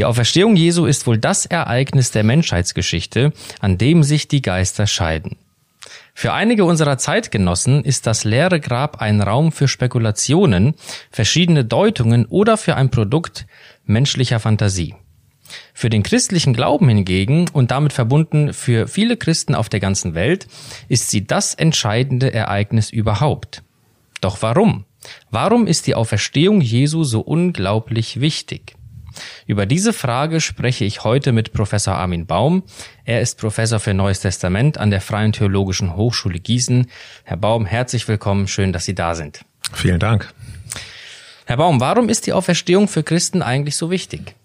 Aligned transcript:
Die 0.00 0.06
Auferstehung 0.06 0.56
Jesu 0.56 0.86
ist 0.86 1.06
wohl 1.06 1.18
das 1.18 1.44
Ereignis 1.44 2.10
der 2.10 2.24
Menschheitsgeschichte, 2.24 3.34
an 3.60 3.76
dem 3.76 4.02
sich 4.02 4.28
die 4.28 4.40
Geister 4.40 4.86
scheiden. 4.86 5.36
Für 6.14 6.32
einige 6.32 6.64
unserer 6.64 6.96
Zeitgenossen 6.96 7.84
ist 7.84 8.06
das 8.06 8.24
leere 8.24 8.60
Grab 8.60 9.02
ein 9.02 9.20
Raum 9.20 9.52
für 9.52 9.68
Spekulationen, 9.68 10.72
verschiedene 11.10 11.66
Deutungen 11.66 12.24
oder 12.24 12.56
für 12.56 12.76
ein 12.76 12.90
Produkt 12.90 13.46
menschlicher 13.84 14.40
Fantasie. 14.40 14.94
Für 15.74 15.90
den 15.90 16.02
christlichen 16.02 16.54
Glauben 16.54 16.88
hingegen 16.88 17.50
und 17.52 17.70
damit 17.70 17.92
verbunden 17.92 18.54
für 18.54 18.88
viele 18.88 19.18
Christen 19.18 19.54
auf 19.54 19.68
der 19.68 19.80
ganzen 19.80 20.14
Welt 20.14 20.46
ist 20.88 21.10
sie 21.10 21.26
das 21.26 21.52
entscheidende 21.52 22.32
Ereignis 22.32 22.88
überhaupt. 22.88 23.62
Doch 24.22 24.40
warum? 24.40 24.86
Warum 25.30 25.66
ist 25.66 25.86
die 25.86 25.94
Auferstehung 25.94 26.62
Jesu 26.62 27.04
so 27.04 27.20
unglaublich 27.20 28.22
wichtig? 28.22 28.76
Über 29.46 29.66
diese 29.66 29.92
Frage 29.92 30.40
spreche 30.40 30.84
ich 30.84 31.04
heute 31.04 31.32
mit 31.32 31.52
Professor 31.52 31.94
Armin 31.94 32.26
Baum. 32.26 32.62
Er 33.04 33.20
ist 33.20 33.38
Professor 33.38 33.80
für 33.80 33.94
Neues 33.94 34.20
Testament 34.20 34.78
an 34.78 34.90
der 34.90 35.00
Freien 35.00 35.32
Theologischen 35.32 35.96
Hochschule 35.96 36.38
Gießen. 36.38 36.86
Herr 37.24 37.36
Baum, 37.36 37.66
herzlich 37.66 38.06
willkommen. 38.08 38.48
Schön, 38.48 38.72
dass 38.72 38.84
Sie 38.84 38.94
da 38.94 39.14
sind. 39.14 39.44
Vielen 39.72 39.98
Dank. 39.98 40.32
Herr 41.46 41.56
Baum, 41.56 41.80
warum 41.80 42.08
ist 42.08 42.26
die 42.26 42.32
Auferstehung 42.32 42.86
für 42.86 43.02
Christen 43.02 43.42
eigentlich 43.42 43.76
so 43.76 43.90
wichtig? 43.90 44.36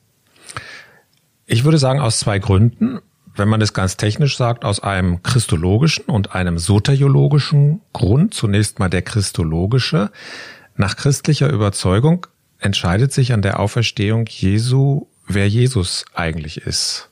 Ich 1.45 1.63
würde 1.63 1.77
sagen, 1.77 1.99
aus 1.99 2.19
zwei 2.19 2.39
Gründen. 2.39 2.99
Wenn 3.35 3.49
man 3.49 3.59
das 3.59 3.73
ganz 3.73 3.97
technisch 3.97 4.37
sagt, 4.37 4.63
aus 4.63 4.79
einem 4.79 5.21
christologischen 5.21 6.05
und 6.05 6.33
einem 6.33 6.57
soteriologischen 6.57 7.81
Grund. 7.91 8.33
Zunächst 8.33 8.79
mal 8.79 8.89
der 8.89 9.01
christologische. 9.01 10.09
Nach 10.77 10.95
christlicher 10.95 11.49
Überzeugung 11.49 12.27
entscheidet 12.65 13.13
sich 13.13 13.31
an 13.31 13.43
der 13.43 13.59
Auferstehung 13.59 14.25
Jesu, 14.27 15.05
wer 15.27 15.47
Jesus 15.47 16.03
eigentlich 16.13 16.57
ist. 16.57 17.09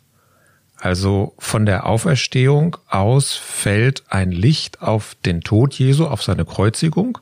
Also 0.75 1.33
von 1.37 1.65
der 1.65 1.85
Auferstehung 1.85 2.75
aus 2.89 3.33
fällt 3.33 4.03
ein 4.09 4.31
Licht 4.31 4.81
auf 4.81 5.15
den 5.25 5.41
Tod 5.41 5.75
Jesu, 5.75 6.07
auf 6.07 6.23
seine 6.23 6.43
Kreuzigung. 6.43 7.19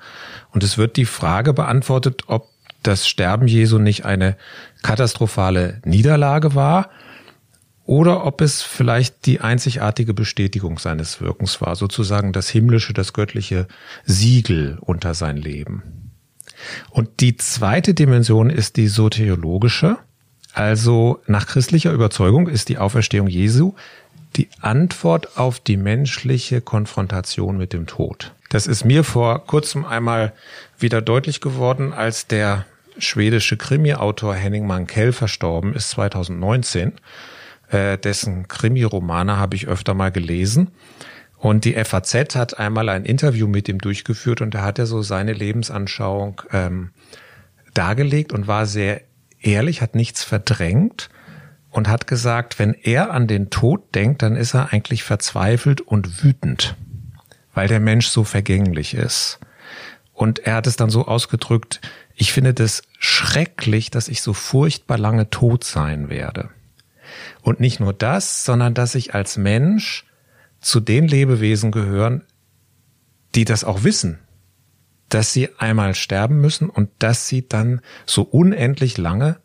Und 0.52 0.64
es 0.64 0.80
wird 0.80 0.98
die 0.98 1.06
Frage 1.06 1.54
beantwortet, 1.54 2.24
ob 2.28 2.48
das 2.82 3.08
Sterben 3.08 3.48
Jesu 3.48 3.78
nicht 3.78 4.06
eine 4.06 4.36
katastrophale 4.82 5.82
Niederlage 5.86 6.56
war 6.56 6.90
oder 7.86 8.26
ob 8.26 8.42
es 8.42 8.64
vielleicht 8.64 9.26
die 9.26 9.42
einzigartige 9.42 10.14
Bestätigung 10.14 10.80
seines 10.80 11.22
Wirkens 11.22 11.62
war, 11.62 11.76
sozusagen 11.76 12.32
das 12.34 12.50
himmlische, 12.50 12.94
das 12.94 13.14
göttliche 13.14 13.68
Siegel 14.06 14.80
unter 14.82 15.14
sein 15.14 15.38
Leben. 15.38 16.01
Und 16.90 17.20
die 17.20 17.38
zweite 17.38 17.94
Dimension 17.94 18.50
ist 18.50 18.78
die 18.78 18.88
soteriologische. 18.88 19.98
Also 20.54 21.20
nach 21.28 21.48
christlicher 21.48 21.92
Überzeugung 21.92 22.48
ist 22.48 22.70
die 22.70 22.78
Auferstehung 22.78 23.28
Jesu 23.28 23.74
die 24.36 24.50
Antwort 24.62 25.38
auf 25.38 25.60
die 25.60 25.78
menschliche 25.78 26.62
Konfrontation 26.62 27.58
mit 27.58 27.74
dem 27.74 27.86
Tod. 27.86 28.34
Das 28.50 28.68
ist 28.68 28.86
mir 28.86 29.04
vor 29.04 29.46
kurzem 29.46 29.86
einmal 29.86 30.34
wieder 30.80 31.02
deutlich 31.02 31.42
geworden, 31.42 31.94
als 31.94 32.28
der 32.28 32.66
schwedische 32.98 33.58
Krimi-Autor 33.58 34.36
Henning 34.36 34.68
Mankell 34.68 35.14
verstorben 35.14 35.74
ist 35.74 35.90
2019. 35.92 36.94
Äh, 37.70 37.98
dessen 37.98 38.48
Krimi-Romane 38.48 39.38
habe 39.38 39.56
ich 39.56 39.68
öfter 39.68 39.94
mal 39.94 40.12
gelesen. 40.12 40.70
Und 41.42 41.66
die 41.66 41.74
FAZ 41.74 42.36
hat 42.36 42.60
einmal 42.60 42.88
ein 42.88 43.04
Interview 43.04 43.48
mit 43.48 43.68
ihm 43.68 43.80
durchgeführt 43.80 44.42
und 44.42 44.54
da 44.54 44.62
hat 44.62 44.78
er 44.78 44.86
so 44.86 45.02
seine 45.02 45.34
Lebensanschauung 45.34 46.44
ähm, 46.52 46.92
dargelegt 47.74 48.32
und 48.32 48.46
war 48.46 48.68
sehr 48.68 49.02
ehrlich, 49.40 49.82
hat 49.82 49.96
nichts 49.96 50.24
verdrängt 50.24 51.10
und 51.72 51.88
hat 51.88 52.06
gesagt, 52.06 52.60
wenn 52.60 52.76
er 52.76 53.10
an 53.10 53.26
den 53.26 53.50
Tod 53.50 53.96
denkt, 53.96 54.22
dann 54.22 54.36
ist 54.36 54.54
er 54.54 54.72
eigentlich 54.72 55.02
verzweifelt 55.02 55.82
und 55.82 56.24
wütend, 56.24 56.76
weil 57.56 57.68
der 57.68 57.80
Mensch 57.80 58.10
so 58.10 58.24
vergänglich 58.24 58.94
ist. 58.94 59.40
Und 60.14 60.38
er 60.38 60.54
hat 60.54 60.68
es 60.68 60.76
dann 60.76 60.92
so 60.92 61.08
ausgedrückt, 61.08 61.82
ich 62.14 62.34
finde 62.34 62.54
das 62.54 62.84
schrecklich, 63.00 63.90
dass 63.90 64.10
ich 64.10 64.22
so 64.22 64.34
furchtbar 64.34 65.00
lange 65.00 65.32
tot 65.32 65.64
sein 65.64 66.08
werde. 66.08 66.50
Und 67.42 67.60
nicht 67.60 67.80
nur 67.80 67.94
das, 67.94 68.46
sondern 68.46 68.76
dass 68.76 68.94
ich 68.94 69.16
als 69.16 69.38
Mensch 69.38 70.06
zu 70.62 70.80
den 70.80 71.08
Lebewesen 71.08 71.72
gehören, 71.72 72.24
die 73.36 73.46
das 73.46 73.64
auch 73.64 73.84
wissen, 73.84 74.20
dass 75.10 75.34
sie 75.34 75.50
einmal 75.58 75.96
sterben 75.96 76.40
müssen 76.40 76.70
und 76.70 76.90
dass 77.00 77.28
sie 77.28 77.48
dann 77.48 77.82
so 78.06 78.22
unendlich 78.22 78.98
lange, 78.98 79.38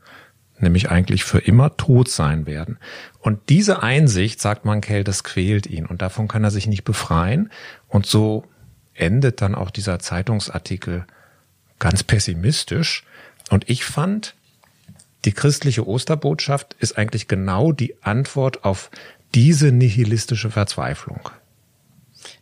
nämlich 0.58 0.90
eigentlich 0.90 1.24
für 1.24 1.38
immer 1.38 1.76
tot 1.76 2.08
sein 2.08 2.46
werden. 2.46 2.78
Und 3.20 3.48
diese 3.48 3.82
Einsicht, 3.82 4.40
sagt 4.40 4.64
man 4.64 4.80
Kell, 4.80 5.04
das 5.04 5.24
quält 5.24 5.66
ihn 5.66 5.86
und 5.86 6.02
davon 6.02 6.28
kann 6.28 6.44
er 6.44 6.50
sich 6.50 6.66
nicht 6.66 6.84
befreien. 6.84 7.50
Und 7.88 8.06
so 8.06 8.44
endet 8.94 9.42
dann 9.42 9.54
auch 9.54 9.70
dieser 9.70 9.98
Zeitungsartikel 9.98 11.06
ganz 11.78 12.02
pessimistisch. 12.02 13.04
Und 13.50 13.68
ich 13.68 13.84
fand, 13.84 14.34
die 15.24 15.32
christliche 15.32 15.86
Osterbotschaft 15.86 16.74
ist 16.78 16.96
eigentlich 16.96 17.28
genau 17.28 17.72
die 17.72 18.02
Antwort 18.02 18.64
auf 18.64 18.90
diese 19.36 19.70
nihilistische 19.70 20.50
Verzweiflung. 20.50 21.28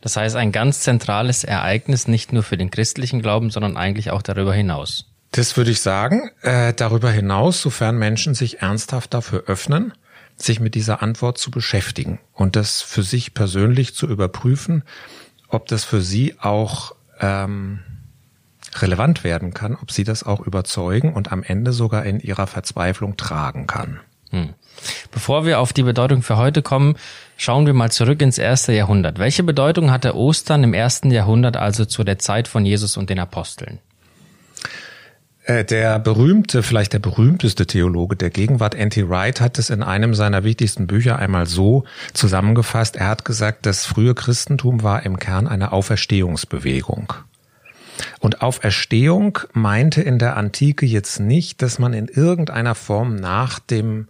Das 0.00 0.16
heißt, 0.16 0.36
ein 0.36 0.52
ganz 0.52 0.80
zentrales 0.80 1.42
Ereignis 1.44 2.06
nicht 2.06 2.32
nur 2.32 2.42
für 2.42 2.56
den 2.56 2.70
christlichen 2.70 3.20
Glauben, 3.20 3.50
sondern 3.50 3.76
eigentlich 3.76 4.12
auch 4.12 4.22
darüber 4.22 4.54
hinaus. 4.54 5.06
Das 5.32 5.56
würde 5.56 5.72
ich 5.72 5.80
sagen. 5.80 6.30
Äh, 6.42 6.72
darüber 6.72 7.10
hinaus, 7.10 7.60
sofern 7.60 7.98
Menschen 7.98 8.34
sich 8.34 8.62
ernsthaft 8.62 9.12
dafür 9.12 9.44
öffnen, 9.48 9.92
sich 10.36 10.60
mit 10.60 10.76
dieser 10.76 11.02
Antwort 11.02 11.38
zu 11.38 11.50
beschäftigen 11.50 12.20
und 12.32 12.54
das 12.54 12.80
für 12.80 13.02
sich 13.02 13.34
persönlich 13.34 13.94
zu 13.94 14.06
überprüfen, 14.06 14.84
ob 15.48 15.66
das 15.66 15.84
für 15.84 16.00
sie 16.00 16.36
auch 16.38 16.94
ähm, 17.20 17.80
relevant 18.76 19.24
werden 19.24 19.52
kann, 19.52 19.74
ob 19.74 19.90
sie 19.90 20.04
das 20.04 20.22
auch 20.22 20.40
überzeugen 20.40 21.12
und 21.12 21.32
am 21.32 21.42
Ende 21.42 21.72
sogar 21.72 22.04
in 22.04 22.20
ihrer 22.20 22.46
Verzweiflung 22.46 23.16
tragen 23.16 23.66
kann. 23.66 24.00
Hm. 24.30 24.54
Bevor 25.10 25.46
wir 25.46 25.60
auf 25.60 25.72
die 25.72 25.82
Bedeutung 25.82 26.22
für 26.22 26.36
heute 26.36 26.62
kommen, 26.62 26.96
schauen 27.36 27.66
wir 27.66 27.74
mal 27.74 27.90
zurück 27.90 28.20
ins 28.22 28.38
erste 28.38 28.72
Jahrhundert. 28.72 29.18
Welche 29.18 29.42
Bedeutung 29.42 29.90
hatte 29.90 30.16
Ostern 30.16 30.64
im 30.64 30.74
ersten 30.74 31.10
Jahrhundert, 31.10 31.56
also 31.56 31.84
zu 31.84 32.04
der 32.04 32.18
Zeit 32.18 32.48
von 32.48 32.66
Jesus 32.66 32.96
und 32.96 33.10
den 33.10 33.18
Aposteln? 33.18 33.78
Äh, 35.44 35.64
der 35.64 35.98
berühmte, 35.98 36.62
vielleicht 36.62 36.94
der 36.94 37.00
berühmteste 37.00 37.66
Theologe 37.66 38.16
der 38.16 38.30
Gegenwart, 38.30 38.74
N.T. 38.74 39.08
Wright, 39.08 39.40
hat 39.40 39.58
es 39.58 39.68
in 39.68 39.82
einem 39.82 40.14
seiner 40.14 40.42
wichtigsten 40.42 40.86
Bücher 40.86 41.18
einmal 41.18 41.46
so 41.46 41.84
zusammengefasst. 42.14 42.96
Er 42.96 43.08
hat 43.08 43.26
gesagt, 43.26 43.66
das 43.66 43.84
frühe 43.84 44.14
Christentum 44.14 44.82
war 44.82 45.04
im 45.04 45.18
Kern 45.18 45.46
eine 45.46 45.72
Auferstehungsbewegung. 45.72 47.12
Und 48.20 48.40
Auferstehung 48.42 49.38
meinte 49.52 50.00
in 50.00 50.18
der 50.18 50.36
Antike 50.36 50.86
jetzt 50.86 51.20
nicht, 51.20 51.60
dass 51.60 51.78
man 51.78 51.92
in 51.92 52.08
irgendeiner 52.08 52.74
Form 52.74 53.14
nach 53.14 53.58
dem 53.58 54.08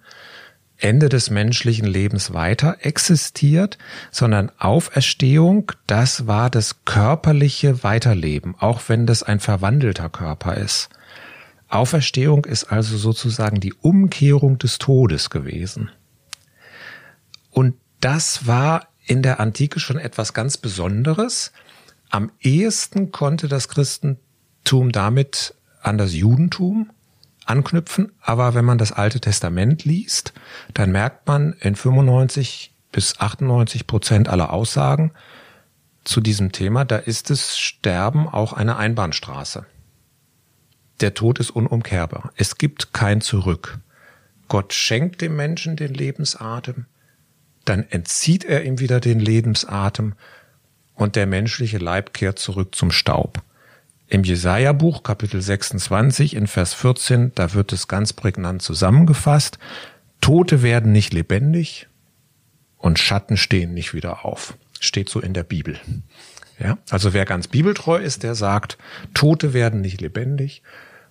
Ende 0.77 1.09
des 1.09 1.31
menschlichen 1.31 1.87
Lebens 1.87 2.33
weiter 2.33 2.79
existiert, 2.81 3.79
sondern 4.11 4.51
Auferstehung, 4.59 5.73
das 5.87 6.27
war 6.27 6.51
das 6.51 6.85
körperliche 6.85 7.83
Weiterleben, 7.83 8.55
auch 8.59 8.83
wenn 8.89 9.07
das 9.07 9.23
ein 9.23 9.41
verwandelter 9.41 10.11
Körper 10.11 10.57
ist. 10.57 10.89
Auferstehung 11.69 12.45
ist 12.45 12.65
also 12.65 12.97
sozusagen 12.97 13.61
die 13.61 13.73
Umkehrung 13.75 14.59
des 14.59 14.79
Todes 14.79 15.31
gewesen. 15.31 15.91
Und 17.51 17.75
das 18.01 18.47
war 18.47 18.89
in 19.07 19.23
der 19.23 19.41
Antike 19.41 19.81
schon 19.81 19.99
etwas 19.99 20.35
ganz 20.35 20.57
Besonderes, 20.57 21.53
am 22.11 22.31
ehesten 22.41 23.11
konnte 23.11 23.49
das 23.49 23.69
Christentum 23.69 24.93
damit 24.93 25.55
an 25.83 25.99
das 25.99 26.15
Judentum 26.15 26.91
anknüpfen, 27.47 28.13
aber 28.21 28.55
wenn 28.55 28.65
man 28.65 28.79
das 28.79 28.93
Alte 28.93 29.21
Testament 29.21 29.85
liest, 29.85 30.33
dann 30.73 30.93
merkt 30.93 31.27
man 31.27 31.55
in 31.61 31.77
95 31.77 32.75
bis 32.93 33.19
98 33.21 33.87
Prozent 33.87 34.29
aller 34.29 34.53
Aussagen 34.53 35.13
zu 36.05 36.21
diesem 36.21 36.53
Thema, 36.53 36.85
da 36.85 36.97
ist 36.97 37.31
das 37.31 37.59
Sterben 37.59 38.29
auch 38.29 38.53
eine 38.53 38.77
Einbahnstraße. 38.77 39.67
Der 41.01 41.15
Tod 41.15 41.41
ist 41.41 41.51
unumkehrbar. 41.51 42.33
Es 42.37 42.57
gibt 42.57 42.93
kein 42.93 43.21
Zurück. 43.21 43.79
Gott 44.49 44.73
schenkt 44.73 45.23
dem 45.23 45.35
Menschen 45.37 45.77
den 45.77 45.95
Lebensatem, 45.95 46.87
dann 47.65 47.85
entzieht 47.89 48.45
er 48.45 48.65
ihm 48.65 48.79
wieder 48.79 49.01
den 49.01 49.19
Lebensatem 49.19 50.15
und 50.95 51.17
der 51.17 51.27
menschliche 51.27 51.79
Leib 51.79 52.13
kehrt 52.13 52.39
zurück 52.39 52.75
zum 52.75 52.91
Staub. 52.91 53.43
Im 54.15 54.23
Jesaja-Buch, 54.23 55.03
Kapitel 55.03 55.43
26, 55.43 56.37
in 56.37 56.47
Vers 56.47 56.73
14, 56.73 57.33
da 57.35 57.53
wird 57.53 57.73
es 57.73 57.89
ganz 57.89 58.13
prägnant 58.13 58.63
zusammengefasst. 58.63 59.59
Tote 60.21 60.63
werden 60.63 60.93
nicht 60.93 61.13
lebendig 61.13 61.89
und 62.79 63.01
Schatten 63.01 63.37
stehen 63.37 63.75
nicht 63.75 63.93
wieder 63.93 64.25
auf. 64.25 64.57
Steht 64.79 65.09
so 65.09 65.19
in 65.19 65.35
der 65.35 65.43
Bibel. 65.43 65.81
Ja, 66.61 66.79
also 66.91 67.13
wer 67.13 67.25
ganz 67.25 67.49
bibeltreu 67.49 67.97
ist, 67.97 68.23
der 68.23 68.37
sagt, 68.37 68.79
Tote 69.15 69.53
werden 69.53 69.81
nicht 69.81 70.01
lebendig 70.01 70.63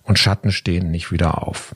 und 0.02 0.18
Schatten 0.18 0.50
stehen 0.50 0.90
nicht 0.90 1.12
wieder 1.12 1.46
auf. 1.46 1.74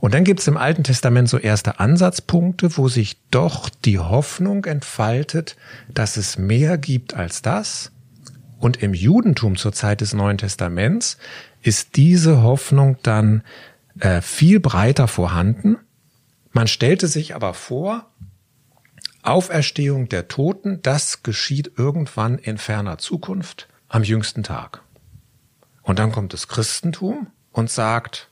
Und 0.00 0.14
dann 0.14 0.24
gibt 0.24 0.40
es 0.40 0.48
im 0.48 0.56
Alten 0.56 0.82
Testament 0.82 1.28
so 1.28 1.38
erste 1.38 1.78
Ansatzpunkte, 1.78 2.76
wo 2.76 2.88
sich 2.88 3.18
doch 3.30 3.68
die 3.68 4.00
Hoffnung 4.00 4.64
entfaltet, 4.64 5.56
dass 5.94 6.16
es 6.16 6.38
mehr 6.38 6.76
gibt 6.76 7.14
als 7.14 7.40
das. 7.40 7.92
Und 8.60 8.82
im 8.82 8.92
Judentum 8.92 9.56
zur 9.56 9.72
Zeit 9.72 10.02
des 10.02 10.12
Neuen 10.12 10.36
Testaments 10.36 11.16
ist 11.62 11.96
diese 11.96 12.42
Hoffnung 12.42 12.98
dann 13.02 13.42
äh, 13.98 14.20
viel 14.20 14.60
breiter 14.60 15.08
vorhanden. 15.08 15.78
Man 16.52 16.68
stellte 16.68 17.08
sich 17.08 17.34
aber 17.34 17.54
vor, 17.54 18.10
Auferstehung 19.22 20.10
der 20.10 20.28
Toten, 20.28 20.82
das 20.82 21.22
geschieht 21.22 21.72
irgendwann 21.76 22.38
in 22.38 22.58
ferner 22.58 22.98
Zukunft 22.98 23.66
am 23.88 24.02
jüngsten 24.02 24.42
Tag. 24.42 24.82
Und 25.82 25.98
dann 25.98 26.12
kommt 26.12 26.34
das 26.34 26.46
Christentum 26.46 27.28
und 27.52 27.70
sagt, 27.70 28.28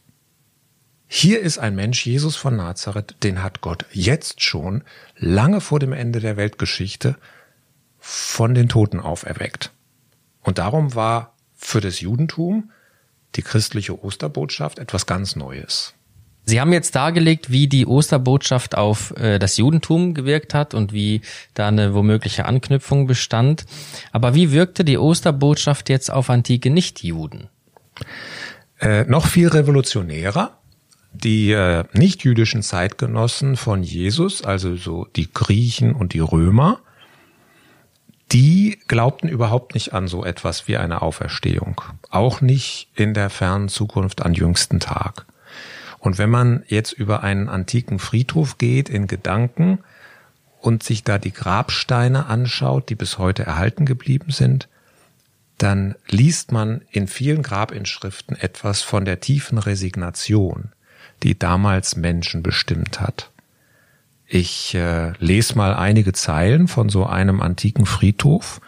hier 1.07 1.41
ist 1.41 1.57
ein 1.57 1.75
Mensch, 1.75 2.05
Jesus 2.05 2.37
von 2.37 2.55
Nazareth, 2.55 3.17
den 3.23 3.43
hat 3.43 3.63
Gott 3.63 3.87
jetzt 3.93 4.43
schon, 4.43 4.85
lange 5.17 5.63
vor 5.63 5.79
dem 5.79 5.95
Ende 5.95 6.21
der 6.21 6.37
Weltgeschichte, 6.37 7.17
von 7.99 8.55
den 8.55 8.69
Toten 8.69 9.01
auferweckt. 9.01 9.73
Und 10.49 10.57
darum 10.57 10.95
war 10.95 11.35
für 11.55 11.83
das 11.83 12.01
Judentum 12.01 12.71
die 13.35 13.43
christliche 13.43 14.03
Osterbotschaft 14.03 14.79
etwas 14.79 15.05
ganz 15.05 15.37
Neues. 15.37 15.93
Sie 16.47 16.59
haben 16.59 16.73
jetzt 16.73 16.95
dargelegt, 16.95 17.51
wie 17.51 17.69
die 17.69 17.85
Osterbotschaft 17.85 18.75
auf 18.75 19.15
äh, 19.19 19.39
das 19.39 19.59
Judentum 19.59 20.15
gewirkt 20.15 20.55
hat 20.55 20.73
und 20.73 20.95
wie 20.95 21.21
da 21.53 21.69
eine 21.69 21.93
womögliche 21.93 22.47
Anknüpfung 22.47 23.07
bestand. 23.07 23.67
Aber 24.11 24.35
wie 24.35 24.51
wirkte 24.51 24.87
die 24.87 24.97
Osterbotschaft 24.97 25.91
jetzt 25.91 26.11
auf 26.11 26.31
antike 26.31 26.71
Nichtjuden? 26.71 27.51
Äh, 28.81 29.05
noch 29.05 29.27
viel 29.27 29.49
revolutionärer. 29.49 30.57
Die 31.13 31.51
äh, 31.51 31.85
nichtjüdischen 31.93 32.63
Zeitgenossen 32.63 33.59
von 33.59 33.83
Jesus, 33.83 34.43
also 34.43 34.77
so 34.77 35.05
die 35.15 35.31
Griechen 35.31 35.95
und 35.95 36.15
die 36.15 36.21
Römer, 36.21 36.81
die 38.33 38.79
glaubten 38.89 39.29
überhaupt 39.29 39.75
nicht 39.75 39.95
an 39.95 40.07
so 40.09 40.25
etwas 40.25 40.69
wie 40.69 40.77
eine 40.77 41.03
Auferstehung. 41.03 41.81
Auch 42.11 42.41
nicht 42.41 42.89
in 42.95 43.15
der 43.15 43.31
fernen 43.31 43.69
Zukunft 43.69 44.23
an 44.23 44.35
jüngsten 44.35 44.81
Tag. 44.81 45.25
Und 45.99 46.19
wenn 46.19 46.31
man 46.31 46.63
jetzt 46.69 46.93
über 46.93 47.23
einen 47.23 47.49
antiken 47.49 47.99
Friedhof 47.99 48.59
geht 48.59 48.89
in 48.89 49.07
Gedanken 49.07 49.79
und 50.61 50.83
sich 50.83 51.05
da 51.05 51.19
die 51.19 51.33
Grabsteine 51.33 52.27
anschaut, 52.27 52.91
die 52.91 52.95
bis 52.95 53.19
heute 53.19 53.45
erhalten 53.45 53.87
geblieben 53.87 54.31
sind, 54.31 54.69
dann 55.57 55.97
liest 56.09 56.53
man 56.53 56.83
in 56.91 57.09
vielen 57.09 57.43
Grabinschriften 57.43 58.37
etwas 58.37 58.83
von 58.83 59.05
der 59.05 59.21
tiefen 59.21 59.59
Resignation, 59.59 60.73
die 61.25 61.37
damals 61.37 61.97
Menschen 61.97 62.45
bestimmt 62.45 63.01
hat. 63.01 63.31
Ich 64.31 64.75
äh, 64.75 65.13
lese 65.19 65.57
mal 65.57 65.75
einige 65.75 66.13
Zeilen 66.13 66.69
von 66.69 66.91
so 66.91 67.07
einem 67.07 67.41
antiken 67.41 67.87
Friedhof. 67.87 68.61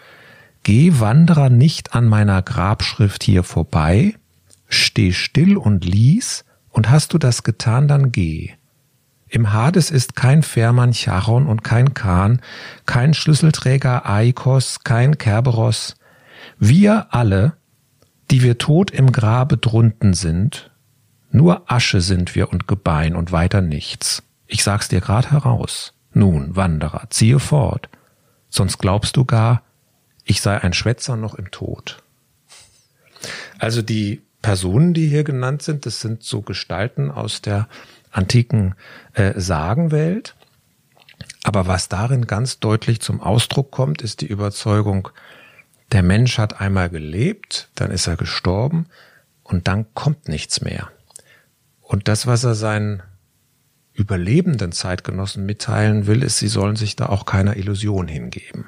Geh 0.63 0.99
Wanderer 1.01 1.51
nicht 1.51 1.95
an 1.95 2.09
meiner 2.09 2.41
Grabschrift 2.41 3.23
hier 3.23 3.43
vorbei, 3.43 4.15
steh 4.71 5.13
still 5.13 5.59
und 5.59 5.85
lies, 5.85 6.47
und 6.71 6.89
hast 6.89 7.13
du 7.13 7.19
das 7.19 7.43
getan, 7.43 7.89
dann 7.89 8.11
geh. 8.11 8.53
Im 9.29 9.53
Hades 9.53 9.91
ist 9.91 10.17
kein 10.17 10.43
Fährmann 10.43 10.95
Charon 10.95 11.47
und 11.47 11.63
kein 11.63 11.93
Kahn, 11.93 12.41
kein 12.87 13.13
Schlüsselträger 13.13 14.09
Aikos, 14.09 14.83
kein 14.83 15.19
Kerberos. 15.19 15.97
Wir 16.59 17.09
alle, 17.11 17.53
die 18.31 18.43
wir 18.43 18.57
tot 18.57 18.91
im 18.91 19.13
Grabe 19.13 19.59
drunten 19.59 20.15
sind, 20.15 20.71
nur 21.33 21.71
Asche 21.71 22.01
sind 22.01 22.35
wir 22.35 22.51
und 22.51 22.67
Gebein 22.67 23.15
und 23.15 23.31
weiter 23.31 23.61
nichts. 23.61 24.23
Ich 24.53 24.65
sag's 24.65 24.89
dir 24.89 25.01
grad 25.01 25.31
heraus. 25.31 25.95
Nun, 26.13 26.57
Wanderer, 26.57 27.05
ziehe 27.11 27.39
fort, 27.39 27.89
sonst 28.49 28.79
glaubst 28.79 29.17
du 29.17 29.25
gar, 29.25 29.63
ich 30.25 30.41
sei 30.41 30.61
ein 30.61 30.73
Schwätzer 30.73 31.17
noch 31.17 31.37
im 31.37 31.53
Tod. 31.53 32.03
Also 33.61 33.81
die 33.81 34.23
Personen, 34.43 34.93
die 34.93 35.07
hier 35.07 35.23
genannt 35.23 35.63
sind, 35.63 35.87
das 35.87 36.01
sind 36.01 36.25
so 36.25 36.43
Gestalten 36.43 37.13
aus 37.13 37.43
der 37.43 37.69
antiken 38.11 38.75
äh, 39.15 39.39
Sagenwelt. 39.39 40.35
Aber 41.45 41.69
was 41.69 41.89
darin 41.89 42.27
ganz 42.27 42.59
deutlich 42.59 43.01
zum 43.01 43.21
Ausdruck 43.21 43.71
kommt, 43.71 44.03
ist 44.03 44.21
die 44.21 44.27
Überzeugung, 44.27 45.11
der 45.93 46.03
Mensch 46.03 46.39
hat 46.39 46.61
einmal 46.61 46.91
gelebt, 46.91 47.69
dann 47.77 47.93
ist 47.93 48.09
er 48.09 48.17
gestorben 48.17 48.87
und 49.45 49.69
dann 49.69 49.87
kommt 49.95 50.29
nichts 50.29 50.61
mehr. 50.61 50.91
Und 51.83 52.09
das, 52.09 52.27
was 52.27 52.43
er 52.43 52.57
seinen 52.57 53.03
überlebenden 53.93 54.73
Zeitgenossen 54.73 55.45
mitteilen 55.45 56.07
will, 56.07 56.23
ist, 56.23 56.39
sie 56.39 56.49
sollen 56.49 56.77
sich 56.77 56.97
da 56.97 57.07
auch 57.07 57.27
keiner 57.27 57.57
Illusion 57.57 58.09
hingeben. 58.09 58.67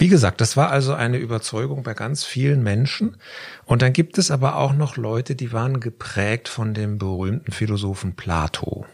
Wie 0.00 0.08
gesagt, 0.08 0.40
das 0.40 0.56
war 0.56 0.70
also 0.70 0.94
eine 0.94 1.18
Überzeugung 1.18 1.82
bei 1.82 1.92
ganz 1.92 2.24
vielen 2.24 2.62
Menschen. 2.62 3.18
Und 3.66 3.82
dann 3.82 3.92
gibt 3.92 4.16
es 4.16 4.30
aber 4.30 4.56
auch 4.56 4.72
noch 4.72 4.96
Leute, 4.96 5.34
die 5.34 5.52
waren 5.52 5.78
geprägt 5.78 6.48
von 6.48 6.72
dem 6.72 6.96
berühmten 6.96 7.52
Philosophen 7.52 8.16
Plato. 8.16 8.86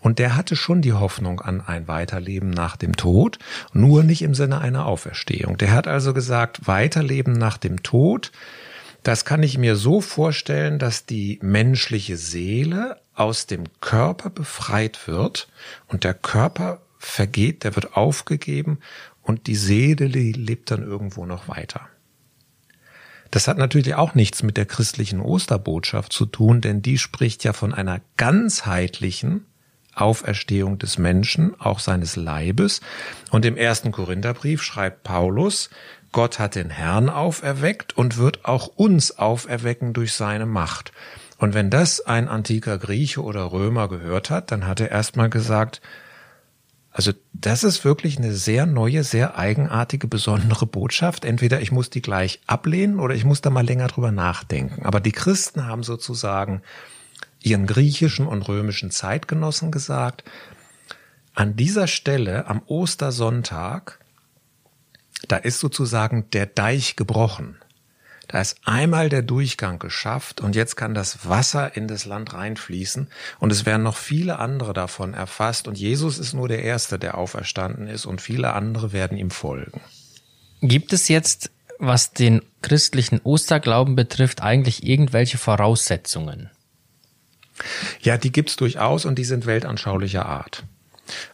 Und 0.00 0.18
der 0.18 0.34
hatte 0.34 0.56
schon 0.56 0.80
die 0.80 0.94
Hoffnung 0.94 1.40
an 1.40 1.60
ein 1.60 1.86
Weiterleben 1.86 2.48
nach 2.48 2.76
dem 2.76 2.96
Tod, 2.96 3.38
nur 3.74 4.02
nicht 4.04 4.22
im 4.22 4.34
Sinne 4.34 4.62
einer 4.62 4.86
Auferstehung. 4.86 5.58
Der 5.58 5.72
hat 5.72 5.86
also 5.86 6.14
gesagt, 6.14 6.66
Weiterleben 6.66 7.34
nach 7.34 7.58
dem 7.58 7.82
Tod, 7.82 8.32
das 9.02 9.24
kann 9.24 9.42
ich 9.42 9.58
mir 9.58 9.76
so 9.76 10.00
vorstellen, 10.00 10.78
dass 10.78 11.06
die 11.06 11.38
menschliche 11.42 12.16
Seele 12.16 13.00
aus 13.14 13.46
dem 13.46 13.64
Körper 13.80 14.30
befreit 14.30 15.06
wird 15.06 15.48
und 15.88 16.04
der 16.04 16.14
Körper 16.14 16.82
vergeht, 16.98 17.64
der 17.64 17.74
wird 17.74 17.96
aufgegeben 17.96 18.78
und 19.22 19.46
die 19.46 19.56
Seele 19.56 20.06
lebt 20.06 20.70
dann 20.70 20.82
irgendwo 20.82 21.26
noch 21.26 21.48
weiter. 21.48 21.88
Das 23.30 23.48
hat 23.48 23.56
natürlich 23.56 23.94
auch 23.94 24.14
nichts 24.14 24.42
mit 24.42 24.56
der 24.56 24.66
christlichen 24.66 25.20
Osterbotschaft 25.20 26.12
zu 26.12 26.26
tun, 26.26 26.60
denn 26.60 26.82
die 26.82 26.98
spricht 26.98 27.44
ja 27.44 27.54
von 27.54 27.72
einer 27.72 28.00
ganzheitlichen 28.16 29.46
Auferstehung 29.94 30.78
des 30.78 30.98
Menschen, 30.98 31.58
auch 31.58 31.78
seines 31.78 32.16
Leibes. 32.16 32.80
Und 33.30 33.44
im 33.44 33.56
ersten 33.56 33.90
Korintherbrief 33.90 34.62
schreibt 34.62 35.02
Paulus, 35.02 35.70
Gott 36.12 36.38
hat 36.38 36.54
den 36.54 36.70
Herrn 36.70 37.08
auferweckt 37.08 37.96
und 37.96 38.18
wird 38.18 38.44
auch 38.44 38.68
uns 38.68 39.18
auferwecken 39.18 39.94
durch 39.94 40.12
seine 40.12 40.46
Macht. 40.46 40.92
Und 41.38 41.54
wenn 41.54 41.70
das 41.70 42.00
ein 42.00 42.28
antiker 42.28 42.78
Grieche 42.78 43.22
oder 43.22 43.50
Römer 43.50 43.88
gehört 43.88 44.30
hat, 44.30 44.52
dann 44.52 44.66
hat 44.66 44.80
er 44.80 44.90
erstmal 44.90 45.30
gesagt, 45.30 45.80
also 46.92 47.12
das 47.32 47.64
ist 47.64 47.84
wirklich 47.86 48.18
eine 48.18 48.34
sehr 48.34 48.66
neue, 48.66 49.02
sehr 49.02 49.38
eigenartige, 49.38 50.06
besondere 50.06 50.66
Botschaft. 50.66 51.24
Entweder 51.24 51.60
ich 51.62 51.72
muss 51.72 51.88
die 51.88 52.02
gleich 52.02 52.40
ablehnen 52.46 53.00
oder 53.00 53.14
ich 53.14 53.24
muss 53.24 53.40
da 53.40 53.48
mal 53.48 53.64
länger 53.64 53.88
drüber 53.88 54.12
nachdenken. 54.12 54.84
Aber 54.84 55.00
die 55.00 55.12
Christen 55.12 55.66
haben 55.66 55.82
sozusagen 55.82 56.62
ihren 57.40 57.66
griechischen 57.66 58.26
und 58.26 58.46
römischen 58.46 58.90
Zeitgenossen 58.90 59.72
gesagt, 59.72 60.22
an 61.34 61.56
dieser 61.56 61.86
Stelle 61.86 62.46
am 62.46 62.60
Ostersonntag, 62.66 63.98
da 65.28 65.36
ist 65.36 65.60
sozusagen 65.60 66.28
der 66.30 66.46
Deich 66.46 66.96
gebrochen. 66.96 67.56
Da 68.28 68.40
ist 68.40 68.56
einmal 68.64 69.08
der 69.10 69.22
Durchgang 69.22 69.78
geschafft 69.78 70.40
und 70.40 70.56
jetzt 70.56 70.76
kann 70.76 70.94
das 70.94 71.28
Wasser 71.28 71.76
in 71.76 71.86
das 71.86 72.06
Land 72.06 72.32
reinfließen 72.32 73.08
und 73.40 73.52
es 73.52 73.66
werden 73.66 73.82
noch 73.82 73.96
viele 73.96 74.38
andere 74.38 74.72
davon 74.72 75.12
erfasst 75.12 75.68
und 75.68 75.76
Jesus 75.76 76.18
ist 76.18 76.32
nur 76.32 76.48
der 76.48 76.62
Erste, 76.62 76.98
der 76.98 77.18
auferstanden 77.18 77.88
ist 77.88 78.06
und 78.06 78.22
viele 78.22 78.54
andere 78.54 78.92
werden 78.92 79.18
ihm 79.18 79.30
folgen. 79.30 79.82
Gibt 80.62 80.92
es 80.94 81.08
jetzt, 81.08 81.50
was 81.78 82.12
den 82.12 82.40
christlichen 82.62 83.20
Osterglauben 83.22 83.96
betrifft, 83.96 84.40
eigentlich 84.40 84.86
irgendwelche 84.86 85.36
Voraussetzungen? 85.36 86.48
Ja, 88.00 88.16
die 88.16 88.32
gibt's 88.32 88.56
durchaus 88.56 89.04
und 89.04 89.18
die 89.18 89.24
sind 89.24 89.44
weltanschaulicher 89.44 90.24
Art. 90.24 90.64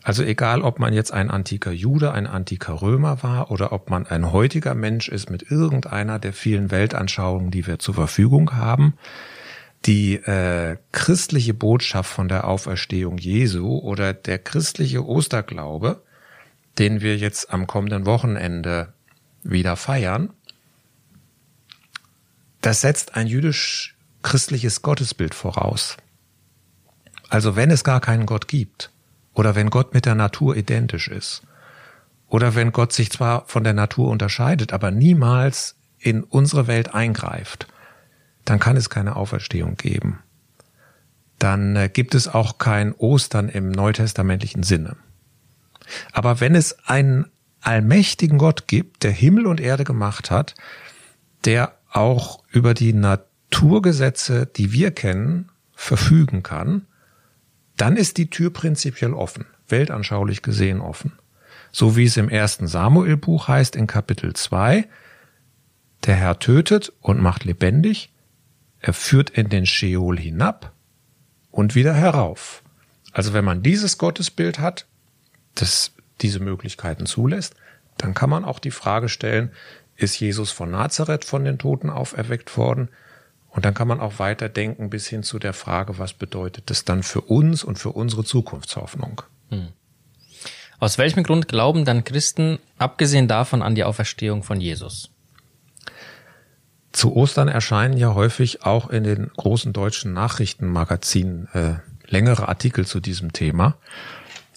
Also 0.03 0.23
egal, 0.23 0.63
ob 0.63 0.79
man 0.79 0.93
jetzt 0.93 1.13
ein 1.13 1.31
antiker 1.31 1.71
Jude, 1.71 2.13
ein 2.13 2.27
antiker 2.27 2.81
Römer 2.81 3.23
war 3.23 3.51
oder 3.51 3.73
ob 3.73 3.91
man 3.91 4.07
ein 4.07 4.33
heutiger 4.33 4.75
Mensch 4.75 5.09
ist 5.09 5.31
mit 5.31 5.51
irgendeiner 5.51 6.19
der 6.19 6.33
vielen 6.33 6.71
Weltanschauungen, 6.71 7.51
die 7.51 7.67
wir 7.67 7.79
zur 7.79 7.95
Verfügung 7.95 8.55
haben, 8.55 8.95
die 9.85 10.15
äh, 10.15 10.77
christliche 10.93 11.55
Botschaft 11.55 12.11
von 12.11 12.29
der 12.29 12.47
Auferstehung 12.47 13.19
Jesu 13.19 13.79
oder 13.79 14.13
der 14.13 14.39
christliche 14.39 15.07
Osterglaube, 15.07 16.03
den 16.79 17.01
wir 17.01 17.17
jetzt 17.17 17.53
am 17.53 17.67
kommenden 17.67 18.07
Wochenende 18.07 18.93
wieder 19.43 19.77
feiern, 19.77 20.31
das 22.61 22.81
setzt 22.81 23.15
ein 23.15 23.27
jüdisch-christliches 23.27 24.83
Gottesbild 24.83 25.35
voraus. 25.35 25.97
Also 27.29 27.57
wenn 27.57 27.71
es 27.71 27.85
gar 27.85 28.01
keinen 28.01 28.27
Gott 28.27 28.49
gibt, 28.49 28.91
oder 29.35 29.55
wenn 29.55 29.71
Gott 29.71 29.95
mit 29.95 30.07
der 30.07 30.15
Natur 30.15 30.57
identisch 30.57 31.09
ist. 31.09 31.43
Oder 32.29 32.55
wenn 32.55 32.73
Gott 32.73 32.93
sich 32.93 33.11
zwar 33.11 33.47
von 33.47 33.65
der 33.65 33.73
Natur 33.73 34.11
unterscheidet, 34.11 34.73
aber 34.73 34.91
niemals 34.91 35.77
in 35.99 36.23
unsere 36.23 36.67
Welt 36.67 36.95
eingreift, 36.95 37.67
dann 38.45 38.59
kann 38.59 38.77
es 38.77 38.91
keine 38.91 39.17
Auferstehung 39.17 39.77
geben. 39.77 40.21
dann 41.39 41.77
äh, 41.77 41.89
gibt 41.89 42.15
es 42.15 42.29
auch 42.29 42.59
kein 42.59 42.93
Ostern 42.95 43.49
im 43.49 43.71
neutestamentlichen 43.71 44.63
Sinne. 44.63 44.97
Aber 46.13 46.41
wenn 46.41 46.55
es 46.55 46.79
einen 46.87 47.27
allmächtigen 47.61 48.39
Gott 48.39 48.67
gibt, 48.67 49.05
der 49.05 49.13
Himmel 49.13 49.47
und 49.47 49.61
Erde 49.61 49.85
gemacht 49.85 50.31
hat, 50.31 50.55
der 51.45 51.75
auch 51.91 52.43
über 52.51 52.75
die 52.75 52.93
Naturgesetze, 52.93 54.47
die 54.47 54.73
wir 54.73 54.91
kennen, 54.91 55.49
verfügen 55.75 56.43
kann, 56.43 56.87
dann 57.81 57.97
ist 57.97 58.19
die 58.19 58.29
Tür 58.29 58.53
prinzipiell 58.53 59.15
offen, 59.15 59.47
weltanschaulich 59.69 60.43
gesehen 60.43 60.81
offen. 60.81 61.13
So 61.73 61.97
wie 61.97 62.05
es 62.05 62.17
im 62.17 62.29
ersten 62.29 62.67
Samuel-Buch 62.67 63.49
heißt 63.49 63.77
in 63.77 63.87
Kapitel 63.87 64.35
2, 64.35 64.87
der 66.05 66.15
Herr 66.15 66.39
tötet 66.39 66.93
und 67.01 67.21
macht 67.21 67.45
lebendig, 67.45 68.13
er 68.81 68.93
führt 68.93 69.31
in 69.31 69.49
den 69.49 69.67
Scheol 69.67 70.19
hinab 70.19 70.73
und 71.51 71.75
wieder 71.75 71.95
herauf. 71.95 72.63
Also 73.13 73.33
wenn 73.33 73.45
man 73.45 73.63
dieses 73.63 73.99
Gottesbild 73.99 74.59
hat, 74.59 74.87
das 75.55 75.93
diese 76.21 76.41
Möglichkeiten 76.41 77.07
zulässt, 77.07 77.55
dann 77.97 78.15
kann 78.15 78.31
man 78.31 78.45
auch 78.45 78.59
die 78.59 78.71
Frage 78.71 79.09
stellen, 79.09 79.53
ist 79.97 80.21
Jesus 80.21 80.53
von 80.53 80.71
Nazareth 80.71 81.25
von 81.25 81.45
den 81.45 81.59
Toten 81.59 81.91
auferweckt 81.91 82.57
worden? 82.57 82.89
Und 83.59 83.65
dann 83.65 83.75
kann 83.75 83.89
man 83.89 83.99
auch 83.99 84.21
weiter 84.21 84.49
denken 84.49 84.89
bis 84.89 85.09
hin 85.09 85.25
zu 85.25 85.41
der 85.41 85.53
Frage, 85.53 85.99
was 85.99 86.13
bedeutet 86.13 86.71
das 86.71 86.85
dann 86.85 87.03
für 87.03 87.23
uns 87.23 87.65
und 87.65 87.77
für 87.77 87.89
unsere 87.89 88.23
Zukunftshoffnung? 88.23 89.23
Hm. 89.51 89.71
Aus 90.79 90.97
welchem 90.97 91.25
Grund 91.25 91.49
glauben 91.49 91.85
dann 91.85 92.05
Christen, 92.05 92.61
abgesehen 92.79 93.27
davon, 93.27 93.63
an 93.63 93.75
die 93.75 93.83
Auferstehung 93.83 94.45
von 94.45 94.61
Jesus? 94.61 95.11
Zu 96.93 97.17
Ostern 97.17 97.49
erscheinen 97.49 97.97
ja 97.97 98.15
häufig 98.15 98.63
auch 98.63 98.91
in 98.91 99.03
den 99.03 99.29
großen 99.37 99.73
deutschen 99.73 100.13
Nachrichtenmagazinen 100.13 101.49
äh, 101.53 101.75
längere 102.07 102.47
Artikel 102.47 102.87
zu 102.87 103.01
diesem 103.01 103.33
Thema. 103.33 103.75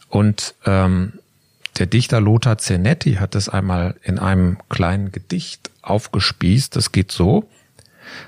Und 0.10 0.54
ähm, 0.68 1.14
der 1.80 1.88
Dichter 1.88 2.22
Lothar 2.22 2.60
Zenetti 2.60 3.16
hat 3.16 3.34
es 3.34 3.50
einmal 3.50 3.96
in 4.04 4.20
einem 4.20 4.60
kleinen 4.70 5.12
Gedicht 5.12 5.72
aufgespießt. 5.82 6.76
Das 6.76 6.92
geht 6.92 7.12
so. 7.12 7.50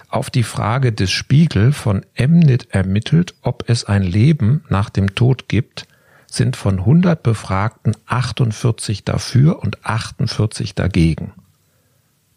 Auf 0.10 0.30
die 0.30 0.44
Frage 0.44 0.92
des 0.92 1.12
Spiegel 1.12 1.74
von 1.74 2.06
Emnit 2.14 2.68
ermittelt, 2.72 3.36
ob 3.42 3.70
es 3.70 3.86
ein 3.86 4.04
Leben 4.04 4.64
nach 4.70 4.90
dem 4.90 5.16
Tod 5.16 5.48
gibt, 5.48 5.88
sind 6.28 6.56
von 6.56 6.80
100 6.80 7.22
Befragten 7.22 7.96
48 8.08 9.04
dafür 9.04 9.62
und 9.62 9.86
48 9.86 10.74
dagegen. 10.76 11.34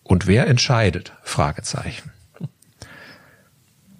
Und 0.02 0.26
wer 0.26 0.46
entscheidet? 0.46 1.12
Fragezeichen. 1.22 2.12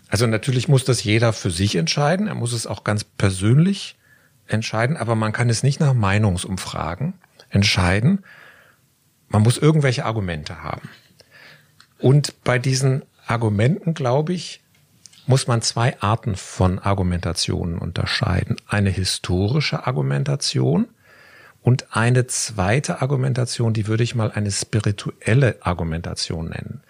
Also 0.08 0.26
natürlich 0.26 0.68
muss 0.68 0.84
das 0.84 1.02
jeder 1.02 1.32
für 1.32 1.50
sich 1.50 1.76
entscheiden. 1.76 2.28
Er 2.28 2.34
muss 2.34 2.52
es 2.52 2.66
auch 2.66 2.84
ganz 2.84 3.04
persönlich 3.04 3.96
entscheiden, 4.46 4.96
aber 4.96 5.14
man 5.14 5.32
kann 5.32 5.50
es 5.50 5.62
nicht 5.62 5.80
nach 5.80 5.94
Meinungsumfragen 5.94 7.14
entscheiden. 7.50 8.24
Man 9.28 9.42
muss 9.42 9.58
irgendwelche 9.58 10.04
Argumente 10.04 10.62
haben. 10.62 10.88
Und 11.98 12.34
bei 12.44 12.58
diesen 12.58 13.02
Argumenten, 13.26 13.94
glaube 13.94 14.32
ich, 14.32 14.62
muss 15.26 15.46
man 15.46 15.60
zwei 15.62 16.00
Arten 16.00 16.36
von 16.36 16.78
Argumentationen 16.78 17.78
unterscheiden. 17.78 18.56
Eine 18.68 18.90
historische 18.90 19.86
Argumentation 19.86 20.88
und 21.62 21.96
eine 21.96 22.28
zweite 22.28 23.02
Argumentation, 23.02 23.72
die 23.72 23.88
würde 23.88 24.04
ich 24.04 24.14
mal 24.14 24.30
eine 24.30 24.52
spirituelle 24.52 25.56
Argumentation 25.62 26.50
nennen. 26.50 26.82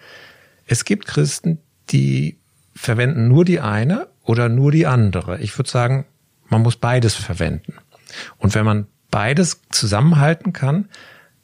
Es 0.67 0.85
gibt 0.85 1.07
Christen, 1.07 1.59
die 1.89 2.37
verwenden 2.75 3.27
nur 3.27 3.43
die 3.43 3.59
eine 3.59 4.07
oder 4.23 4.49
nur 4.49 4.71
die 4.71 4.85
andere. 4.85 5.39
Ich 5.39 5.57
würde 5.57 5.69
sagen, 5.69 6.05
man 6.47 6.61
muss 6.61 6.75
beides 6.75 7.15
verwenden. 7.15 7.73
Und 8.37 8.53
wenn 8.53 8.65
man 8.65 8.87
beides 9.09 9.61
zusammenhalten 9.71 10.53
kann, 10.53 10.89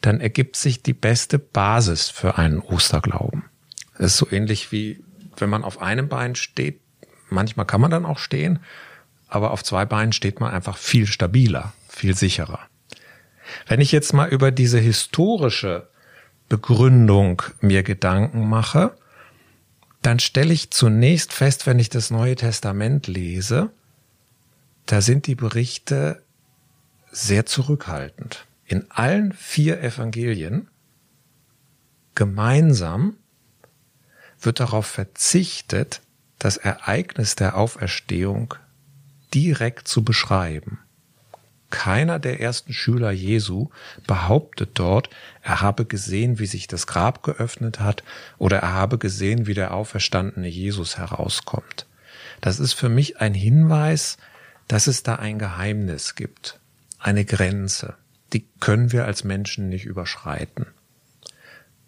dann 0.02 0.20
ergibt 0.20 0.56
sich 0.56 0.84
die 0.84 0.94
beste 0.94 1.40
Basis 1.40 2.10
für 2.10 2.38
einen 2.38 2.60
Osterglauben. 2.60 3.46
Das 3.98 4.08
ist 4.08 4.18
so 4.18 4.28
ähnlich 4.32 4.72
wie 4.72 5.04
wenn 5.38 5.50
man 5.50 5.64
auf 5.64 5.82
einem 5.82 6.10
Bein 6.10 6.36
steht. 6.36 6.80
Manchmal 7.30 7.66
kann 7.66 7.82
man 7.82 7.92
dann 7.92 8.06
auch 8.06 8.20
stehen, 8.20 8.60
aber 9.28 9.52
auf 9.52 9.64
zwei 9.64 9.86
Beinen 9.86 10.14
steht 10.14 10.40
man 10.40 10.54
einfach 10.54 10.78
viel 10.78 11.08
stabiler, 11.08 11.74
viel 11.90 12.16
sicherer. 12.16 12.60
Wenn 13.68 13.82
ich 13.82 13.92
jetzt 13.92 14.14
mal 14.14 14.30
über 14.30 14.52
diese 14.52 14.80
historische 14.80 15.90
Begründung 16.50 17.42
mir 17.62 17.84
Gedanken 17.84 18.48
mache, 18.48 18.96
dann 20.02 20.20
stelle 20.20 20.54
ich 20.54 20.72
zunächst 20.72 21.34
fest, 21.34 21.66
wenn 21.66 21.80
ich 21.80 21.90
das 21.90 22.12
Neue 22.12 22.36
Testament 22.36 23.08
lese, 23.08 23.72
da 24.86 25.02
sind 25.02 25.28
die 25.28 25.36
Berichte 25.36 26.22
sehr 27.10 27.46
zurückhaltend. 27.46 28.46
In 28.66 28.86
allen 28.92 29.32
vier 29.32 29.82
Evangelien 29.82 30.68
gemeinsam 32.16 33.18
wird 34.46 34.60
darauf 34.60 34.86
verzichtet, 34.86 36.02
das 36.40 36.58
Ereignis 36.58 37.36
der 37.36 37.56
Auferstehung 37.56 38.56
direkt 39.34 39.88
zu 39.88 40.04
beschreiben. 40.04 40.80
Keiner 41.70 42.20
der 42.20 42.40
ersten 42.40 42.72
Schüler 42.72 43.10
Jesu 43.10 43.70
behauptet 44.06 44.72
dort, 44.76 45.10
er 45.42 45.62
habe 45.62 45.86
gesehen, 45.86 46.38
wie 46.38 46.46
sich 46.46 46.68
das 46.68 46.86
Grab 46.86 47.24
geöffnet 47.24 47.80
hat 47.80 48.04
oder 48.38 48.60
er 48.60 48.74
habe 48.74 49.00
gesehen, 49.00 49.48
wie 49.48 49.56
der 49.56 49.74
auferstandene 49.74 50.48
Jesus 50.48 51.00
herauskommt. 51.00 51.88
Das 52.42 52.60
ist 52.60 52.74
für 52.74 52.90
mich 52.90 53.22
ein 53.22 53.34
Hinweis, 53.34 54.18
dass 54.68 54.86
es 54.86 55.02
da 55.02 55.16
ein 55.16 55.40
Geheimnis 55.40 56.14
gibt, 56.14 56.60
eine 57.00 57.26
Grenze, 57.26 57.96
die 58.34 58.46
können 58.60 58.92
wir 58.92 59.06
als 59.06 59.24
Menschen 59.24 59.70
nicht 59.70 59.86
überschreiten. 59.86 60.68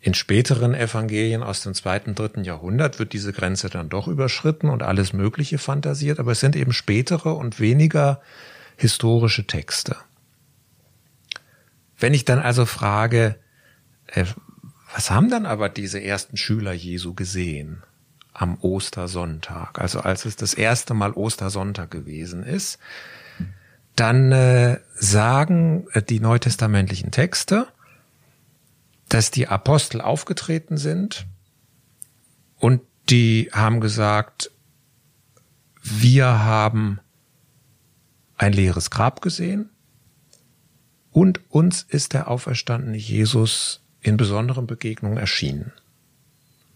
In 0.05 0.13
späteren 0.13 0.75
Evangelien 0.75 1.41
aus 1.41 1.62
dem 1.62 1.74
zweiten, 1.74 2.13
dritten 2.13 2.43
Jahrhundert 2.43 3.00
wird 3.00 3.12
diese 3.12 3.33
Grenze 3.33 3.71
dann 3.71 3.89
doch 3.89 4.07
überschritten 4.07 4.69
und 4.69 4.83
alles 4.83 5.13
Mögliche 5.13 5.57
fantasiert, 5.57 6.19
aber 6.19 6.33
es 6.33 6.39
sind 6.41 6.55
eben 6.55 6.74
spätere 6.74 7.33
und 7.33 7.59
weniger 7.59 8.21
historische 8.77 9.47
Texte. 9.47 9.95
Wenn 11.97 12.13
ich 12.13 12.24
dann 12.24 12.38
also 12.38 12.67
frage, 12.67 13.39
äh, 14.05 14.25
was 14.93 15.09
haben 15.09 15.31
dann 15.31 15.47
aber 15.47 15.69
diese 15.69 16.00
ersten 16.00 16.38
Schüler 16.38 16.74
Jesu 16.74 17.15
gesehen? 17.15 17.81
am 18.31 18.57
Ostersonntag, 18.59 19.79
also 19.79 20.01
als 20.01 20.25
es 20.25 20.35
das 20.35 20.53
erste 20.53 20.93
Mal 20.93 21.13
Ostersonntag 21.13 21.89
gewesen 21.89 22.43
ist, 22.43 22.79
dann 23.95 24.33
äh, 24.33 24.79
sagen 24.93 25.88
äh, 25.93 26.03
die 26.03 26.19
neutestamentlichen 26.19 27.12
Texte, 27.12 27.69
dass 29.15 29.31
die 29.31 29.48
Apostel 29.48 30.01
aufgetreten 30.01 30.75
sind 30.75 31.25
und 32.60 32.81
die 33.10 33.50
haben 33.53 33.79
gesagt, 33.79 34.51
wir 35.81 36.43
haben 36.43 37.00
ein 38.36 38.51
leeres 38.51 38.91
Grab 38.91 39.22
gesehen 39.22 39.69
und 41.12 41.39
uns 41.50 41.81
ist 41.81 42.12
der 42.12 42.27
auferstandene 42.29 42.98
Jesus 42.98 43.79
in 44.01 44.17
besonderen 44.17 44.67
Begegnungen 44.67 45.17
erschienen. 45.17 45.72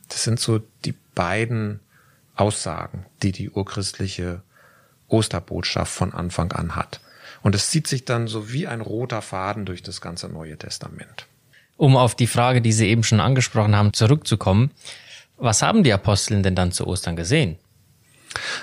Das 0.08 0.24
sind 0.24 0.40
so 0.40 0.62
die 0.86 0.96
beiden 1.16 1.82
Aussagen, 2.38 3.06
die 3.22 3.34
die 3.34 3.50
urchristliche 3.50 4.44
Osterbotschaft 5.10 5.92
von 5.92 6.14
Anfang 6.14 6.54
an 6.54 6.78
hat. 6.78 7.02
Und 7.42 7.54
es 7.54 7.70
zieht 7.70 7.88
sich 7.88 8.06
dann 8.06 8.28
so 8.28 8.50
wie 8.50 8.66
ein 8.66 8.80
roter 8.80 9.22
Faden 9.22 9.66
durch 9.66 9.84
das 9.84 10.00
ganze 10.00 10.30
Neue 10.30 10.58
Testament. 10.58 11.28
Um 11.80 11.96
auf 11.96 12.14
die 12.14 12.28
Frage, 12.28 12.62
die 12.62 12.74
Sie 12.74 12.90
eben 12.90 13.04
schon 13.04 13.22
angesprochen 13.22 13.74
haben, 13.74 13.94
zurückzukommen, 13.94 14.72
was 15.38 15.62
haben 15.62 15.82
die 15.82 15.94
Aposteln 15.94 16.44
denn 16.44 16.54
dann 16.54 16.74
zu 16.74 16.86
Ostern 16.86 17.16
gesehen? 17.16 17.58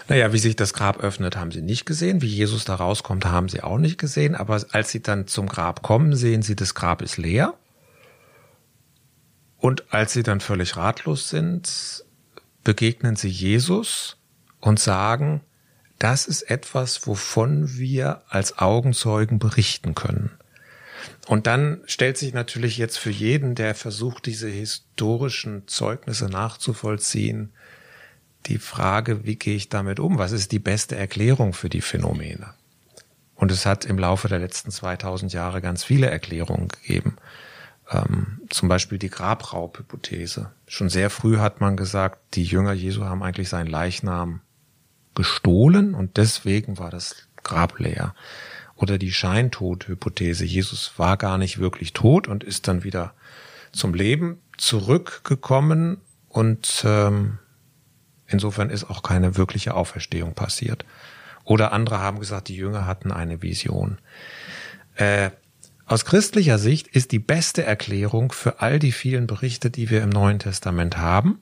Naja, 0.06 0.35
wie 0.35 0.38
sich 0.38 0.54
das 0.54 0.75
Grab 0.75 0.99
öffnet, 0.99 1.35
haben 1.35 1.50
sie 1.50 1.62
nicht 1.62 1.87
gesehen. 1.87 2.20
Wie 2.20 2.26
Jesus 2.26 2.66
da 2.66 2.75
rauskommt, 2.75 3.25
haben 3.25 3.49
sie 3.49 3.62
auch 3.62 3.78
nicht 3.78 3.96
gesehen. 3.96 4.35
Aber 4.35 4.62
als 4.70 4.90
sie 4.90 5.00
dann 5.00 5.26
zum 5.26 5.49
Grab 5.49 5.82
kommen, 5.82 6.14
sehen 6.14 6.42
sie, 6.42 6.56
das 6.56 6.75
Grab 6.75 7.00
ist 7.00 7.16
leer. 7.16 7.54
Und 9.56 9.94
als 9.94 10.12
sie 10.12 10.23
dann 10.23 10.40
völlig 10.40 10.76
ratlos 10.76 11.30
sind, 11.30 12.04
begegnen 12.64 13.16
sie 13.16 13.30
Jesus 13.30 14.18
und 14.61 14.78
sagen, 14.78 15.40
das 15.99 16.26
ist 16.26 16.42
etwas, 16.42 17.06
wovon 17.06 17.78
wir 17.78 18.25
als 18.28 18.58
Augenzeugen 18.58 19.38
berichten 19.38 19.94
können. 19.94 20.32
Und 21.26 21.49
dann 21.49 21.83
stellt 21.87 22.16
sich 22.16 22.33
natürlich 22.33 22.78
jetzt 22.78 22.99
für 22.99 23.11
jeden, 23.11 23.56
der 23.56 23.75
versucht, 23.75 24.26
diese 24.26 24.49
historischen 24.49 25.66
Zeugnisse 25.66 26.26
nachzuvollziehen, 26.26 27.52
die 28.47 28.59
Frage, 28.59 29.25
wie 29.25 29.35
gehe 29.35 29.56
ich 29.56 29.68
damit 29.68 29.99
um? 29.99 30.18
Was 30.18 30.30
ist 30.30 30.52
die 30.52 30.61
beste 30.61 30.95
Erklärung 30.95 31.52
für 31.52 31.68
die 31.68 31.80
Phänomene? 31.80 32.54
Und 33.35 33.50
es 33.50 33.66
hat 33.66 33.85
im 33.85 33.99
Laufe 33.99 34.28
der 34.28 34.38
letzten 34.38 34.71
2000 34.71 35.33
Jahre 35.33 35.61
ganz 35.61 35.83
viele 35.83 36.09
Erklärungen 36.09 36.68
gegeben. 36.68 37.16
Ähm, 37.90 38.40
zum 38.49 38.68
Beispiel 38.68 38.99
die 38.99 39.11
Grabraubhypothese. 39.11 40.52
Schon 40.68 40.88
sehr 40.88 41.11
früh 41.11 41.38
hat 41.38 41.61
man 41.61 41.76
gesagt, 41.76 42.35
die 42.35 42.45
Jünger 42.45 42.73
Jesu 42.73 43.04
haben 43.04 43.23
eigentlich 43.23 43.49
seinen 43.49 43.68
Leichnam 43.68 44.40
gestohlen 45.14 45.95
und 45.95 46.16
deswegen 46.16 46.78
war 46.78 46.90
das 46.90 47.26
Grab 47.42 47.78
leer. 47.78 48.14
Oder 48.76 48.99
die 48.99 49.12
Scheintod-Hypothese, 49.12 50.45
Jesus 50.45 50.92
war 50.97 51.16
gar 51.16 51.38
nicht 51.38 51.59
wirklich 51.59 51.92
tot 51.92 52.28
und 52.28 52.45
ist 52.45 52.68
dann 52.68 52.85
wieder 52.85 53.14
zum 53.73 53.95
Leben 53.95 54.38
zurückgekommen 54.59 55.99
und 56.28 56.83
ähm, 56.87 57.38
insofern 58.26 58.71
ist 58.71 58.85
auch 58.85 59.02
keine 59.02 59.37
wirkliche 59.37 59.75
Auferstehung 59.75 60.35
passiert. 60.35 60.85
Oder 61.45 61.73
andere 61.73 62.00
haben 62.00 62.18
gesagt, 62.18 62.49
die 62.49 62.56
Jünger 62.56 62.87
hatten 62.87 63.12
eine 63.12 63.40
Vision. 63.40 63.99
Äh, 64.97 65.30
aus 65.87 66.04
christlicher 66.04 66.59
Sicht 66.59 66.88
ist 66.88 67.12
die 67.12 67.21
beste 67.21 67.62
Erklärung 67.62 68.33
für 68.33 68.61
all 68.61 68.80
die 68.80 68.90
vielen 68.90 69.28
Berichte, 69.28 69.71
die 69.71 69.88
wir 69.88 70.02
im 70.02 70.11
Neuen 70.11 70.40
Testament 70.40 70.99
haben, 70.99 71.38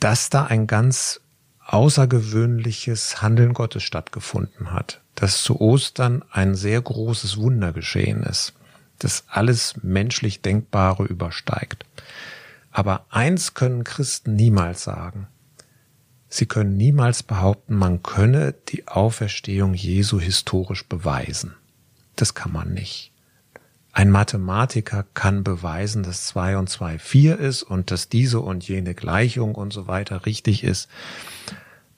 dass 0.00 0.30
da 0.30 0.46
ein 0.46 0.66
ganz 0.66 1.20
außergewöhnliches 1.64 3.22
Handeln 3.22 3.54
Gottes 3.54 3.84
stattgefunden 3.84 4.72
hat, 4.72 5.01
dass 5.22 5.44
zu 5.44 5.60
Ostern 5.60 6.24
ein 6.32 6.56
sehr 6.56 6.82
großes 6.82 7.36
Wunder 7.36 7.72
geschehen 7.72 8.24
ist, 8.24 8.54
das 8.98 9.22
alles 9.28 9.76
menschlich 9.80 10.42
Denkbare 10.42 11.04
übersteigt. 11.04 11.86
Aber 12.72 13.06
eins 13.08 13.54
können 13.54 13.84
Christen 13.84 14.34
niemals 14.34 14.82
sagen. 14.82 15.28
Sie 16.28 16.46
können 16.46 16.76
niemals 16.76 17.22
behaupten, 17.22 17.76
man 17.76 18.02
könne 18.02 18.52
die 18.70 18.88
Auferstehung 18.88 19.74
Jesu 19.74 20.18
historisch 20.18 20.88
beweisen. 20.88 21.54
Das 22.16 22.34
kann 22.34 22.50
man 22.50 22.74
nicht. 22.74 23.12
Ein 23.92 24.10
Mathematiker 24.10 25.06
kann 25.14 25.44
beweisen, 25.44 26.02
dass 26.02 26.26
zwei 26.26 26.56
und 26.56 26.68
zwei 26.68 26.98
vier 26.98 27.38
ist 27.38 27.62
und 27.62 27.92
dass 27.92 28.08
diese 28.08 28.40
und 28.40 28.66
jene 28.66 28.92
Gleichung 28.96 29.54
und 29.54 29.72
so 29.72 29.86
weiter 29.86 30.26
richtig 30.26 30.64
ist. 30.64 30.88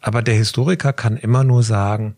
Aber 0.02 0.20
der 0.20 0.34
Historiker 0.34 0.92
kann 0.92 1.16
immer 1.16 1.42
nur 1.42 1.62
sagen, 1.62 2.16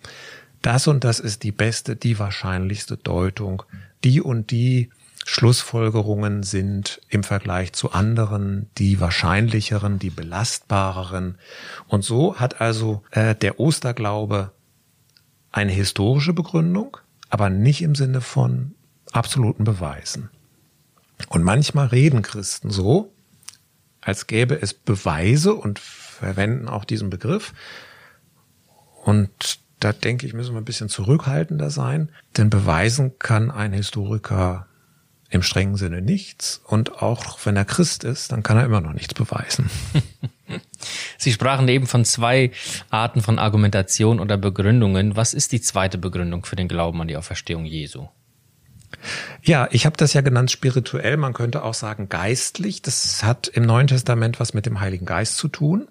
das 0.67 0.89
und 0.89 1.05
das 1.05 1.21
ist 1.21 1.45
die 1.45 1.53
beste, 1.53 1.95
die 1.95 2.19
wahrscheinlichste 2.19 2.97
Deutung, 2.97 3.63
die 4.03 4.21
und 4.21 4.51
die 4.51 4.91
Schlussfolgerungen 5.25 6.43
sind 6.43 7.01
im 7.09 7.23
Vergleich 7.23 7.73
zu 7.73 7.93
anderen 7.93 8.69
die 8.77 8.99
wahrscheinlicheren, 8.99 10.01
die 10.01 10.11
belastbareren. 10.11 11.39
Und 11.87 12.03
so 12.03 12.41
hat 12.41 12.61
also 12.61 13.05
äh, 13.13 13.37
der 13.37 13.61
Osterglaube 13.61 14.51
eine 15.53 15.71
historische 15.71 16.33
Begründung, 16.33 16.97
aber 17.29 17.49
nicht 17.49 17.81
im 17.83 17.95
Sinne 17.95 18.21
von 18.21 18.75
absoluten 19.13 19.63
Beweisen. 19.63 20.31
Und 21.29 21.45
manchmal 21.45 21.87
reden 21.87 22.23
Christen 22.23 22.71
so, 22.71 23.13
als 24.01 24.27
gäbe 24.27 24.61
es 24.61 24.75
Beweise 24.75 25.55
und 25.55 25.79
verwenden 25.79 26.69
auch 26.69 26.85
diesen 26.85 27.09
Begriff. 27.09 27.53
Und 29.05 29.65
da 29.81 29.93
denke 29.93 30.27
ich, 30.27 30.35
müssen 30.35 30.55
wir 30.55 30.61
ein 30.61 30.65
bisschen 30.65 30.89
zurückhaltender 30.89 31.71
sein, 31.71 32.11
denn 32.37 32.51
beweisen 32.51 33.19
kann 33.19 33.51
ein 33.51 33.73
Historiker 33.73 34.67
im 35.29 35.43
strengen 35.43 35.77
Sinne 35.77 36.03
nichts. 36.03 36.61
Und 36.65 37.03
auch 37.03 37.39
wenn 37.45 37.57
er 37.57 37.65
Christ 37.65 38.05
ist, 38.05 38.33
dann 38.33 38.43
kann 38.43 38.57
er 38.57 38.65
immer 38.65 38.81
noch 38.81 38.93
nichts 38.93 39.15
beweisen. 39.15 39.71
Sie 41.19 41.33
sprachen 41.33 41.69
eben 41.69 41.87
von 41.87 42.05
zwei 42.05 42.53
Arten 42.91 43.21
von 43.21 43.39
Argumentation 43.39 44.21
oder 44.21 44.37
Begründungen. 44.37 45.17
Was 45.17 45.35
ist 45.35 45.53
die 45.53 45.61
zweite 45.61 45.99
Begründung 45.99 46.45
für 46.45 46.57
den 46.57 46.69
Glauben 46.69 47.01
an 47.01 47.09
die 47.09 47.17
Auferstehung 47.17 47.65
Jesu? 47.65 48.07
Ja, 49.43 49.69
ich 49.73 49.85
habe 49.85 49.97
das 49.97 50.13
ja 50.13 50.21
genannt 50.21 50.51
spirituell, 50.51 51.17
man 51.17 51.33
könnte 51.33 51.65
auch 51.65 51.75
sagen 51.75 52.09
geistlich. 52.09 52.83
Das 52.83 53.23
hat 53.25 53.49
im 53.49 53.65
Neuen 53.65 53.89
Testament 53.89 54.41
was 54.41 54.55
mit 54.55 54.65
dem 54.65 54.81
Heiligen 54.81 55.07
Geist 55.07 55.37
zu 55.37 55.49
tun. 55.49 55.89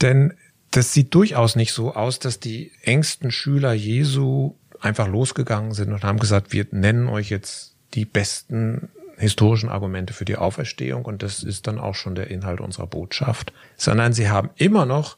Denn 0.00 0.34
das 0.76 0.92
sieht 0.92 1.14
durchaus 1.14 1.56
nicht 1.56 1.72
so 1.72 1.94
aus, 1.94 2.18
dass 2.18 2.38
die 2.38 2.70
engsten 2.82 3.30
Schüler 3.30 3.72
Jesu 3.72 4.54
einfach 4.80 5.08
losgegangen 5.08 5.72
sind 5.72 5.92
und 5.92 6.04
haben 6.04 6.18
gesagt, 6.18 6.52
wir 6.52 6.66
nennen 6.70 7.08
euch 7.08 7.30
jetzt 7.30 7.74
die 7.94 8.04
besten 8.04 8.90
historischen 9.16 9.70
Argumente 9.70 10.12
für 10.12 10.26
die 10.26 10.36
Auferstehung 10.36 11.06
und 11.06 11.22
das 11.22 11.42
ist 11.42 11.66
dann 11.66 11.78
auch 11.78 11.94
schon 11.94 12.14
der 12.14 12.28
Inhalt 12.28 12.60
unserer 12.60 12.86
Botschaft, 12.86 13.54
sondern 13.76 14.12
sie 14.12 14.28
haben 14.28 14.50
immer 14.56 14.84
noch 14.84 15.16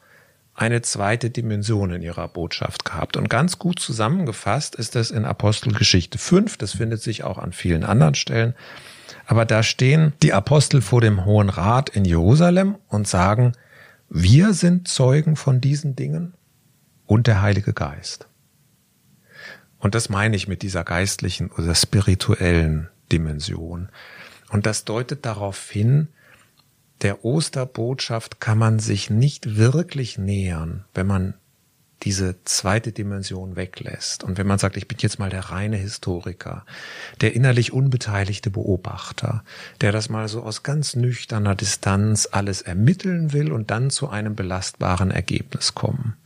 eine 0.54 0.82
zweite 0.82 1.30
Dimension 1.30 1.92
in 1.92 2.02
ihrer 2.02 2.28
Botschaft 2.28 2.84
gehabt. 2.84 3.16
Und 3.16 3.28
ganz 3.28 3.58
gut 3.58 3.80
zusammengefasst 3.80 4.74
ist 4.76 4.94
das 4.94 5.10
in 5.10 5.24
Apostelgeschichte 5.24 6.18
5, 6.18 6.56
das 6.56 6.72
findet 6.72 7.02
sich 7.02 7.24
auch 7.24 7.38
an 7.38 7.52
vielen 7.52 7.84
anderen 7.84 8.14
Stellen. 8.14 8.54
Aber 9.26 9.44
da 9.44 9.62
stehen 9.62 10.12
die 10.22 10.32
Apostel 10.32 10.82
vor 10.82 11.00
dem 11.00 11.24
Hohen 11.24 11.48
Rat 11.48 11.90
in 11.90 12.04
Jerusalem 12.04 12.76
und 12.88 13.08
sagen, 13.08 13.54
wir 14.08 14.54
sind 14.54 14.88
Zeugen 14.88 15.36
von 15.36 15.60
diesen 15.60 15.96
Dingen 15.96 16.34
und 17.06 17.26
der 17.26 17.42
Heilige 17.42 17.72
Geist. 17.72 18.26
Und 19.78 19.94
das 19.94 20.08
meine 20.08 20.36
ich 20.36 20.48
mit 20.48 20.62
dieser 20.62 20.84
geistlichen 20.84 21.50
oder 21.50 21.74
spirituellen 21.74 22.88
Dimension. 23.12 23.88
Und 24.50 24.66
das 24.66 24.84
deutet 24.84 25.24
darauf 25.24 25.70
hin, 25.70 26.08
der 27.02 27.24
Osterbotschaft 27.24 28.40
kann 28.40 28.58
man 28.58 28.78
sich 28.78 29.08
nicht 29.08 29.56
wirklich 29.56 30.18
nähern, 30.18 30.84
wenn 30.94 31.06
man 31.06 31.34
diese 32.02 32.36
zweite 32.44 32.92
Dimension 32.92 33.56
weglässt. 33.56 34.22
Und 34.22 34.38
wenn 34.38 34.46
man 34.46 34.58
sagt, 34.58 34.76
ich 34.76 34.86
bin 34.86 34.98
jetzt 35.00 35.18
mal 35.18 35.30
der 35.30 35.50
reine 35.50 35.76
Historiker, 35.76 36.64
der 37.20 37.34
innerlich 37.34 37.72
unbeteiligte 37.72 38.50
Beobachter, 38.50 39.42
der 39.80 39.92
das 39.92 40.08
mal 40.08 40.28
so 40.28 40.42
aus 40.42 40.62
ganz 40.62 40.94
nüchterner 40.94 41.54
Distanz 41.54 42.28
alles 42.30 42.62
ermitteln 42.62 43.32
will 43.32 43.52
und 43.52 43.70
dann 43.70 43.90
zu 43.90 44.08
einem 44.08 44.36
belastbaren 44.36 45.10
Ergebnis 45.10 45.74
kommen. 45.74 46.16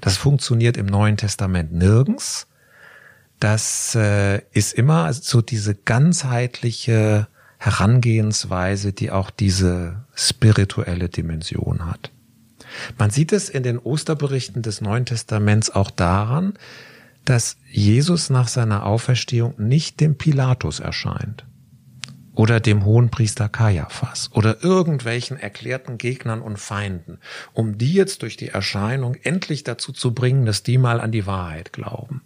Das 0.00 0.16
funktioniert 0.16 0.76
im 0.76 0.86
Neuen 0.86 1.16
Testament 1.16 1.72
nirgends. 1.72 2.48
Das 3.38 3.94
äh, 3.94 4.40
ist 4.52 4.74
immer 4.74 5.12
so 5.12 5.42
diese 5.42 5.74
ganzheitliche 5.74 7.28
Herangehensweise, 7.58 8.92
die 8.92 9.12
auch 9.12 9.30
diese 9.30 10.04
spirituelle 10.14 11.08
Dimension 11.08 11.86
hat. 11.86 12.10
Man 12.98 13.10
sieht 13.10 13.32
es 13.32 13.48
in 13.48 13.62
den 13.62 13.78
Osterberichten 13.78 14.62
des 14.62 14.80
Neuen 14.80 15.06
Testaments 15.06 15.70
auch 15.70 15.90
daran, 15.90 16.54
dass 17.24 17.56
Jesus 17.70 18.30
nach 18.30 18.48
seiner 18.48 18.84
Auferstehung 18.84 19.54
nicht 19.58 20.00
dem 20.00 20.16
Pilatus 20.16 20.80
erscheint 20.80 21.44
oder 22.34 22.60
dem 22.60 22.84
Hohenpriester 22.84 23.48
Kaiaphas 23.48 24.30
oder 24.32 24.64
irgendwelchen 24.64 25.36
erklärten 25.36 25.98
Gegnern 25.98 26.40
und 26.40 26.58
Feinden, 26.58 27.18
um 27.52 27.78
die 27.78 27.92
jetzt 27.92 28.22
durch 28.22 28.36
die 28.36 28.48
Erscheinung 28.48 29.14
endlich 29.22 29.64
dazu 29.64 29.92
zu 29.92 30.14
bringen, 30.14 30.46
dass 30.46 30.62
die 30.62 30.78
mal 30.78 31.00
an 31.00 31.12
die 31.12 31.26
Wahrheit 31.26 31.72
glauben, 31.72 32.22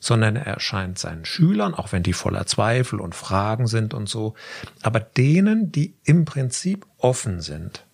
sondern 0.00 0.36
er 0.36 0.46
erscheint 0.46 0.98
seinen 0.98 1.24
Schülern, 1.24 1.74
auch 1.74 1.92
wenn 1.92 2.02
die 2.02 2.12
voller 2.12 2.46
Zweifel 2.46 3.00
und 3.00 3.14
Fragen 3.14 3.66
sind 3.66 3.94
und 3.94 4.08
so, 4.08 4.34
aber 4.82 5.00
denen, 5.00 5.70
die 5.72 5.94
im 6.04 6.24
Prinzip 6.24 6.84
offen 6.98 7.40
sind 7.40 7.85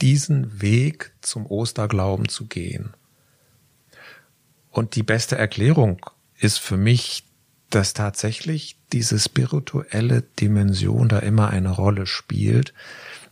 diesen 0.00 0.60
Weg 0.60 1.12
zum 1.20 1.46
Osterglauben 1.46 2.28
zu 2.28 2.46
gehen. 2.46 2.94
Und 4.70 4.96
die 4.96 5.02
beste 5.02 5.36
Erklärung 5.36 6.04
ist 6.38 6.58
für 6.58 6.76
mich, 6.76 7.24
dass 7.70 7.94
tatsächlich 7.94 8.78
diese 8.92 9.18
spirituelle 9.18 10.22
Dimension 10.22 11.08
da 11.08 11.18
immer 11.18 11.50
eine 11.50 11.70
Rolle 11.70 12.06
spielt. 12.06 12.72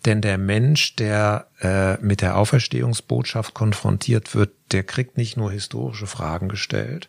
Denn 0.04 0.20
der 0.20 0.38
Mensch, 0.38 0.96
der 0.96 1.48
äh, 1.60 1.96
mit 2.04 2.20
der 2.20 2.36
Auferstehungsbotschaft 2.36 3.54
konfrontiert 3.54 4.34
wird, 4.34 4.52
der 4.72 4.84
kriegt 4.84 5.16
nicht 5.16 5.36
nur 5.36 5.50
historische 5.50 6.06
Fragen 6.06 6.48
gestellt, 6.48 7.08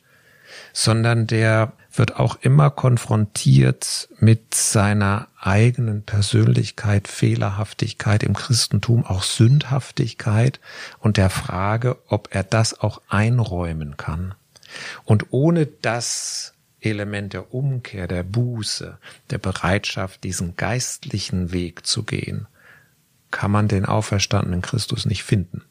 sondern 0.74 1.28
der 1.28 1.74
wird 1.94 2.18
auch 2.18 2.38
immer 2.42 2.70
konfrontiert 2.70 4.10
mit 4.20 4.54
seiner 4.54 5.28
eigenen 5.40 6.04
Persönlichkeit, 6.04 7.08
Fehlerhaftigkeit 7.08 8.24
im 8.24 8.34
Christentum, 8.34 9.06
auch 9.06 9.24
Sündhaftigkeit 9.24 10.60
und 11.00 11.18
der 11.18 11.30
Frage, 11.30 11.98
ob 12.08 12.30
er 12.32 12.44
das 12.44 12.80
auch 12.80 13.02
einräumen 13.08 13.98
kann. 13.98 14.36
Und 15.06 15.28
ohne 15.32 15.66
das 15.66 16.54
Element 16.80 17.34
der 17.34 17.54
Umkehr, 17.54 18.08
der 18.08 18.24
Buße, 18.24 18.98
der 19.30 19.38
Bereitschaft, 19.38 20.24
diesen 20.24 20.56
geistlichen 20.56 21.52
Weg 21.52 21.86
zu 21.86 22.04
gehen, 22.04 22.48
kann 23.32 23.52
man 23.52 23.68
den 23.68 23.86
auferstandenen 23.86 24.62
Christus 24.62 25.06
nicht 25.06 25.24
finden. 25.24 25.64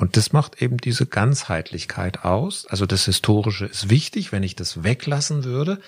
Und 0.00 0.16
das 0.16 0.32
macht 0.32 0.62
eben 0.62 0.78
diese 0.78 1.04
Ganzheitlichkeit 1.04 2.24
aus. 2.24 2.64
Also 2.64 2.86
das 2.86 3.04
Historische 3.04 3.66
ist 3.66 3.90
wichtig. 3.90 4.32
Wenn 4.32 4.42
ich 4.42 4.56
das 4.56 4.82
weglassen 4.82 5.44
würde, 5.44 5.78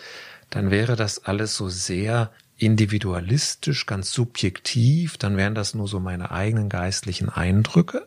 dann 0.50 0.70
wäre 0.70 0.96
das 0.96 1.24
alles 1.24 1.56
so 1.56 1.70
sehr 1.70 2.30
individualistisch, 2.58 3.86
ganz 3.86 4.12
subjektiv. 4.12 5.16
Dann 5.16 5.38
wären 5.38 5.54
das 5.54 5.72
nur 5.72 5.88
so 5.88 5.98
meine 5.98 6.30
eigenen 6.30 6.68
geistlichen 6.68 7.30
Eindrücke. 7.30 8.06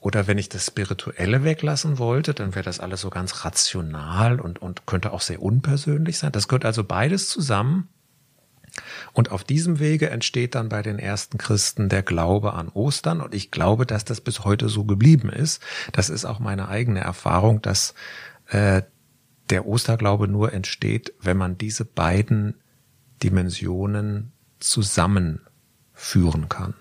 Oder 0.00 0.26
wenn 0.26 0.38
ich 0.38 0.48
das 0.48 0.64
Spirituelle 0.64 1.44
weglassen 1.44 1.98
wollte, 1.98 2.32
dann 2.32 2.54
wäre 2.54 2.64
das 2.64 2.80
alles 2.80 3.02
so 3.02 3.10
ganz 3.10 3.44
rational 3.44 4.40
und, 4.40 4.62
und 4.62 4.86
könnte 4.86 5.12
auch 5.12 5.20
sehr 5.20 5.42
unpersönlich 5.42 6.16
sein. 6.16 6.32
Das 6.32 6.48
gehört 6.48 6.64
also 6.64 6.82
beides 6.82 7.28
zusammen. 7.28 7.88
Und 9.12 9.30
auf 9.30 9.44
diesem 9.44 9.78
Wege 9.78 10.10
entsteht 10.10 10.54
dann 10.54 10.68
bei 10.68 10.82
den 10.82 10.98
ersten 10.98 11.38
Christen 11.38 11.88
der 11.88 12.02
Glaube 12.02 12.54
an 12.54 12.68
Ostern. 12.68 13.20
Und 13.20 13.34
ich 13.34 13.50
glaube, 13.50 13.86
dass 13.86 14.04
das 14.04 14.20
bis 14.20 14.44
heute 14.44 14.68
so 14.68 14.84
geblieben 14.84 15.30
ist. 15.30 15.62
Das 15.92 16.10
ist 16.10 16.24
auch 16.24 16.38
meine 16.38 16.68
eigene 16.68 17.00
Erfahrung, 17.00 17.62
dass 17.62 17.94
äh, 18.48 18.82
der 19.50 19.66
Osterglaube 19.66 20.28
nur 20.28 20.52
entsteht, 20.52 21.12
wenn 21.20 21.36
man 21.36 21.58
diese 21.58 21.84
beiden 21.84 22.54
Dimensionen 23.22 24.32
zusammenführen 24.60 26.48
kann. 26.48 26.74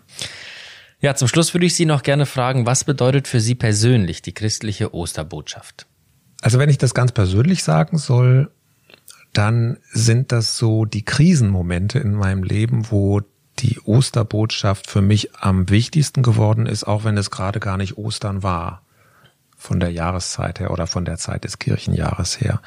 Ja, 0.99 1.15
zum 1.15 1.27
Schluss 1.27 1.53
würde 1.53 1.65
ich 1.65 1.75
Sie 1.75 1.85
noch 1.85 2.01
gerne 2.01 2.25
fragen, 2.25 2.65
was 2.65 2.83
bedeutet 2.83 3.27
für 3.27 3.39
Sie 3.39 3.55
persönlich 3.55 4.21
die 4.21 4.33
christliche 4.33 4.93
Osterbotschaft? 4.93 5.85
Also 6.41 6.59
wenn 6.59 6.69
ich 6.69 6.77
das 6.77 6.93
ganz 6.93 7.11
persönlich 7.11 7.63
sagen 7.63 7.97
soll, 7.97 8.51
dann 9.37 9.77
sind 9.91 10.31
das 10.31 10.57
so 10.57 10.85
die 10.85 11.05
Krisenmomente 11.05 11.99
in 11.99 12.13
meinem 12.13 12.41
Leben, 12.41 12.89
wo 12.89 13.21
die 13.59 13.79
Osterbotschaft 13.81 14.89
für 14.89 15.01
mich 15.01 15.35
am 15.35 15.69
wichtigsten 15.69 16.23
geworden 16.23 16.65
ist, 16.65 16.85
auch 16.85 17.03
wenn 17.03 17.17
es 17.17 17.29
gerade 17.29 17.59
gar 17.59 17.77
nicht 17.77 17.97
Ostern 17.97 18.41
war, 18.41 18.81
von 19.55 19.79
der 19.79 19.91
Jahreszeit 19.91 20.59
her 20.59 20.71
oder 20.71 20.87
von 20.87 21.05
der 21.05 21.17
Zeit 21.17 21.43
des 21.43 21.59
Kirchenjahres 21.59 22.41
her. 22.41 22.61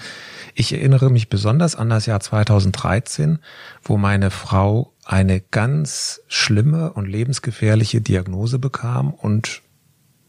Ich 0.55 0.73
erinnere 0.73 1.11
mich 1.11 1.29
besonders 1.29 1.75
an 1.75 1.91
das 1.91 2.07
Jahr 2.07 2.21
2013, 2.21 3.41
wo 3.83 3.97
meine 3.97 4.31
Frau 4.31 4.93
eine 5.05 5.41
ganz 5.41 6.21
schlimme 6.29 6.93
und 6.93 7.07
lebensgefährliche 7.07 8.01
Diagnose 8.01 8.61
bekam 8.61 9.13
und 9.13 9.63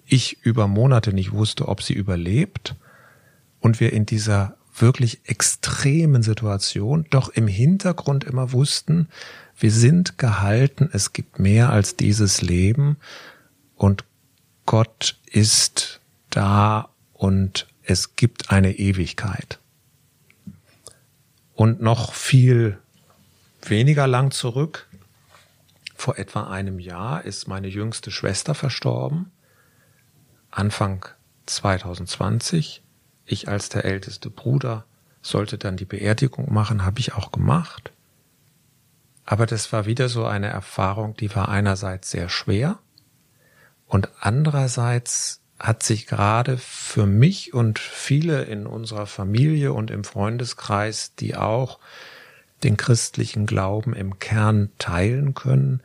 ich 0.06 0.42
über 0.42 0.68
Monate 0.68 1.14
nicht 1.14 1.34
wusste, 1.34 1.68
ob 1.68 1.84
sie 1.84 1.94
überlebt 1.94 2.76
und 3.60 3.80
wir 3.80 3.94
in 3.94 4.08
dieser 4.08 4.58
wirklich 4.76 5.22
extremen 5.26 6.24
Situation 6.24 7.06
doch 7.10 7.30
im 7.30 7.48
Hintergrund 7.48 8.24
immer 8.24 8.52
wussten, 8.52 9.10
wir 9.58 9.72
sind 9.72 10.18
gehalten, 10.18 10.90
es 10.92 11.14
gibt 11.14 11.40
mehr 11.40 11.72
als 11.72 11.96
dieses 11.96 12.42
Leben 12.42 12.98
und 13.76 14.04
Gott 14.66 15.20
ist 15.26 16.00
da 16.30 16.90
und 17.14 17.68
es 17.84 18.16
gibt 18.16 18.52
eine 18.52 18.78
Ewigkeit. 18.78 19.60
Und 21.54 21.82
noch 21.82 22.14
viel 22.14 22.80
weniger 23.62 24.08
lang 24.08 24.32
zurück, 24.32 24.88
vor 25.96 26.18
etwa 26.18 26.50
einem 26.50 26.80
Jahr, 26.80 27.26
ist 27.26 27.48
meine 27.48 27.68
jüngste 27.68 28.10
Schwester 28.10 28.56
verstorben. 28.56 29.32
Anfang 30.50 31.06
2020. 31.46 32.82
Ich 33.32 33.48
als 33.48 33.70
der 33.70 33.86
älteste 33.86 34.30
Bruder 34.30 34.84
sollte 35.22 35.58
dann 35.58 35.78
die 35.78 35.86
Beerdigung 35.86 36.54
machen, 36.54 36.84
habe 36.84 37.00
ich 37.00 37.14
auch 37.14 37.32
gemacht. 37.32 37.94
Aber 39.24 39.46
das 39.46 39.72
war 39.72 39.86
wieder 39.86 40.10
so 40.10 40.26
eine 40.26 40.48
Erfahrung, 40.48 41.16
die 41.16 41.34
war 41.34 41.48
einerseits 41.48 42.12
sehr 42.12 42.28
schwer 42.28 42.80
und 43.88 44.10
andererseits 44.20 45.40
hat 45.58 45.82
sich 45.82 46.08
gerade 46.08 46.58
für 46.58 47.06
mich 47.06 47.54
und 47.54 47.80
viele 47.80 48.44
in 48.44 48.68
unserer 48.68 49.06
Familie 49.06 49.72
und 49.72 49.92
im 49.92 50.04
Freundeskreis, 50.04 51.16
die 51.16 51.38
auch 51.38 51.80
den 52.64 52.76
christlichen 52.76 53.46
Glauben 53.46 53.94
im 53.94 54.20
Kern 54.20 54.72
teilen 54.78 55.36
können, 55.36 55.82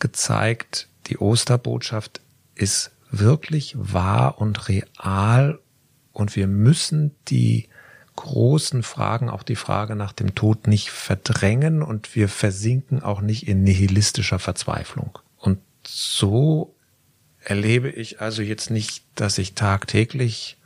gezeigt, 0.00 0.88
die 1.06 1.18
Osterbotschaft 1.18 2.20
ist 2.56 2.90
wirklich 3.12 3.76
wahr 3.78 4.40
und 4.40 4.68
real 4.68 5.60
und 6.12 6.36
wir 6.36 6.46
müssen 6.46 7.14
die 7.28 7.68
großen 8.16 8.82
Fragen, 8.82 9.30
auch 9.30 9.42
die 9.42 9.56
Frage 9.56 9.96
nach 9.96 10.12
dem 10.12 10.34
Tod 10.34 10.66
nicht 10.66 10.90
verdrängen 10.90 11.82
und 11.82 12.14
wir 12.14 12.28
versinken 12.28 13.02
auch 13.02 13.20
nicht 13.20 13.48
in 13.48 13.62
nihilistischer 13.62 14.38
Verzweiflung. 14.38 15.18
Und 15.38 15.58
so 15.86 16.74
erlebe 17.42 17.88
ich 17.88 18.20
also 18.20 18.42
jetzt 18.42 18.70
nicht, 18.70 19.04
dass 19.14 19.38
ich 19.38 19.54
tagtäglich 19.54 20.58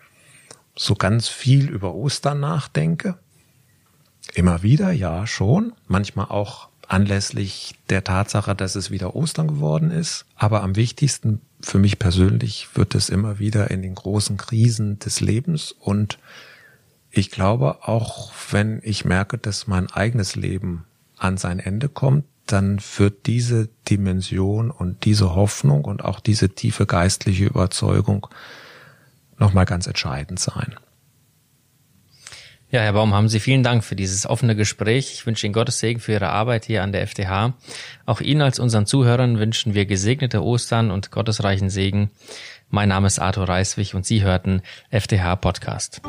so 0.74 0.94
ganz 0.94 1.28
viel 1.28 1.68
über 1.68 1.94
Ostern 1.94 2.40
nachdenke. 2.40 3.18
Immer 4.34 4.62
wieder, 4.62 4.90
ja, 4.90 5.26
schon. 5.26 5.72
Manchmal 5.86 6.26
auch 6.26 6.68
anlässlich 6.88 7.74
der 7.90 8.04
Tatsache, 8.04 8.54
dass 8.54 8.74
es 8.74 8.90
wieder 8.90 9.14
Ostern 9.14 9.48
geworden 9.48 9.90
ist. 9.90 10.26
Aber 10.36 10.62
am 10.62 10.76
wichtigsten 10.76 11.40
für 11.60 11.78
mich 11.78 11.98
persönlich 11.98 12.68
wird 12.74 12.94
es 12.94 13.08
immer 13.08 13.38
wieder 13.38 13.70
in 13.70 13.82
den 13.82 13.94
großen 13.94 14.36
Krisen 14.36 14.98
des 14.98 15.20
Lebens. 15.20 15.72
Und 15.72 16.18
ich 17.10 17.30
glaube, 17.30 17.78
auch 17.88 18.32
wenn 18.50 18.80
ich 18.82 19.04
merke, 19.04 19.38
dass 19.38 19.66
mein 19.66 19.90
eigenes 19.90 20.36
Leben 20.36 20.84
an 21.16 21.36
sein 21.36 21.58
Ende 21.58 21.88
kommt, 21.88 22.24
dann 22.46 22.78
wird 22.98 23.26
diese 23.26 23.68
Dimension 23.88 24.70
und 24.70 25.04
diese 25.04 25.34
Hoffnung 25.34 25.84
und 25.84 26.04
auch 26.04 26.20
diese 26.20 26.50
tiefe 26.50 26.84
geistliche 26.84 27.46
Überzeugung 27.46 28.26
nochmal 29.38 29.64
ganz 29.64 29.86
entscheidend 29.86 30.38
sein. 30.38 30.74
Ja, 32.74 32.80
Herr 32.80 32.94
Baum, 32.94 33.14
haben 33.14 33.28
Sie 33.28 33.38
vielen 33.38 33.62
Dank 33.62 33.84
für 33.84 33.94
dieses 33.94 34.26
offene 34.26 34.56
Gespräch. 34.56 35.12
Ich 35.14 35.26
wünsche 35.26 35.46
Ihnen 35.46 35.52
Gottes 35.52 35.78
Segen 35.78 36.00
für 36.00 36.10
Ihre 36.10 36.30
Arbeit 36.30 36.64
hier 36.64 36.82
an 36.82 36.90
der 36.90 37.02
FDH. 37.02 37.54
Auch 38.04 38.20
Ihnen 38.20 38.42
als 38.42 38.58
unseren 38.58 38.84
Zuhörern 38.84 39.38
wünschen 39.38 39.74
wir 39.74 39.86
gesegnete 39.86 40.42
Ostern 40.42 40.90
und 40.90 41.12
gottesreichen 41.12 41.70
Segen. 41.70 42.10
Mein 42.70 42.88
Name 42.88 43.06
ist 43.06 43.20
Arthur 43.20 43.48
Reiswig 43.48 43.94
und 43.94 44.04
Sie 44.04 44.24
hörten 44.24 44.60
FDH 44.90 45.36
Podcast. 45.36 46.02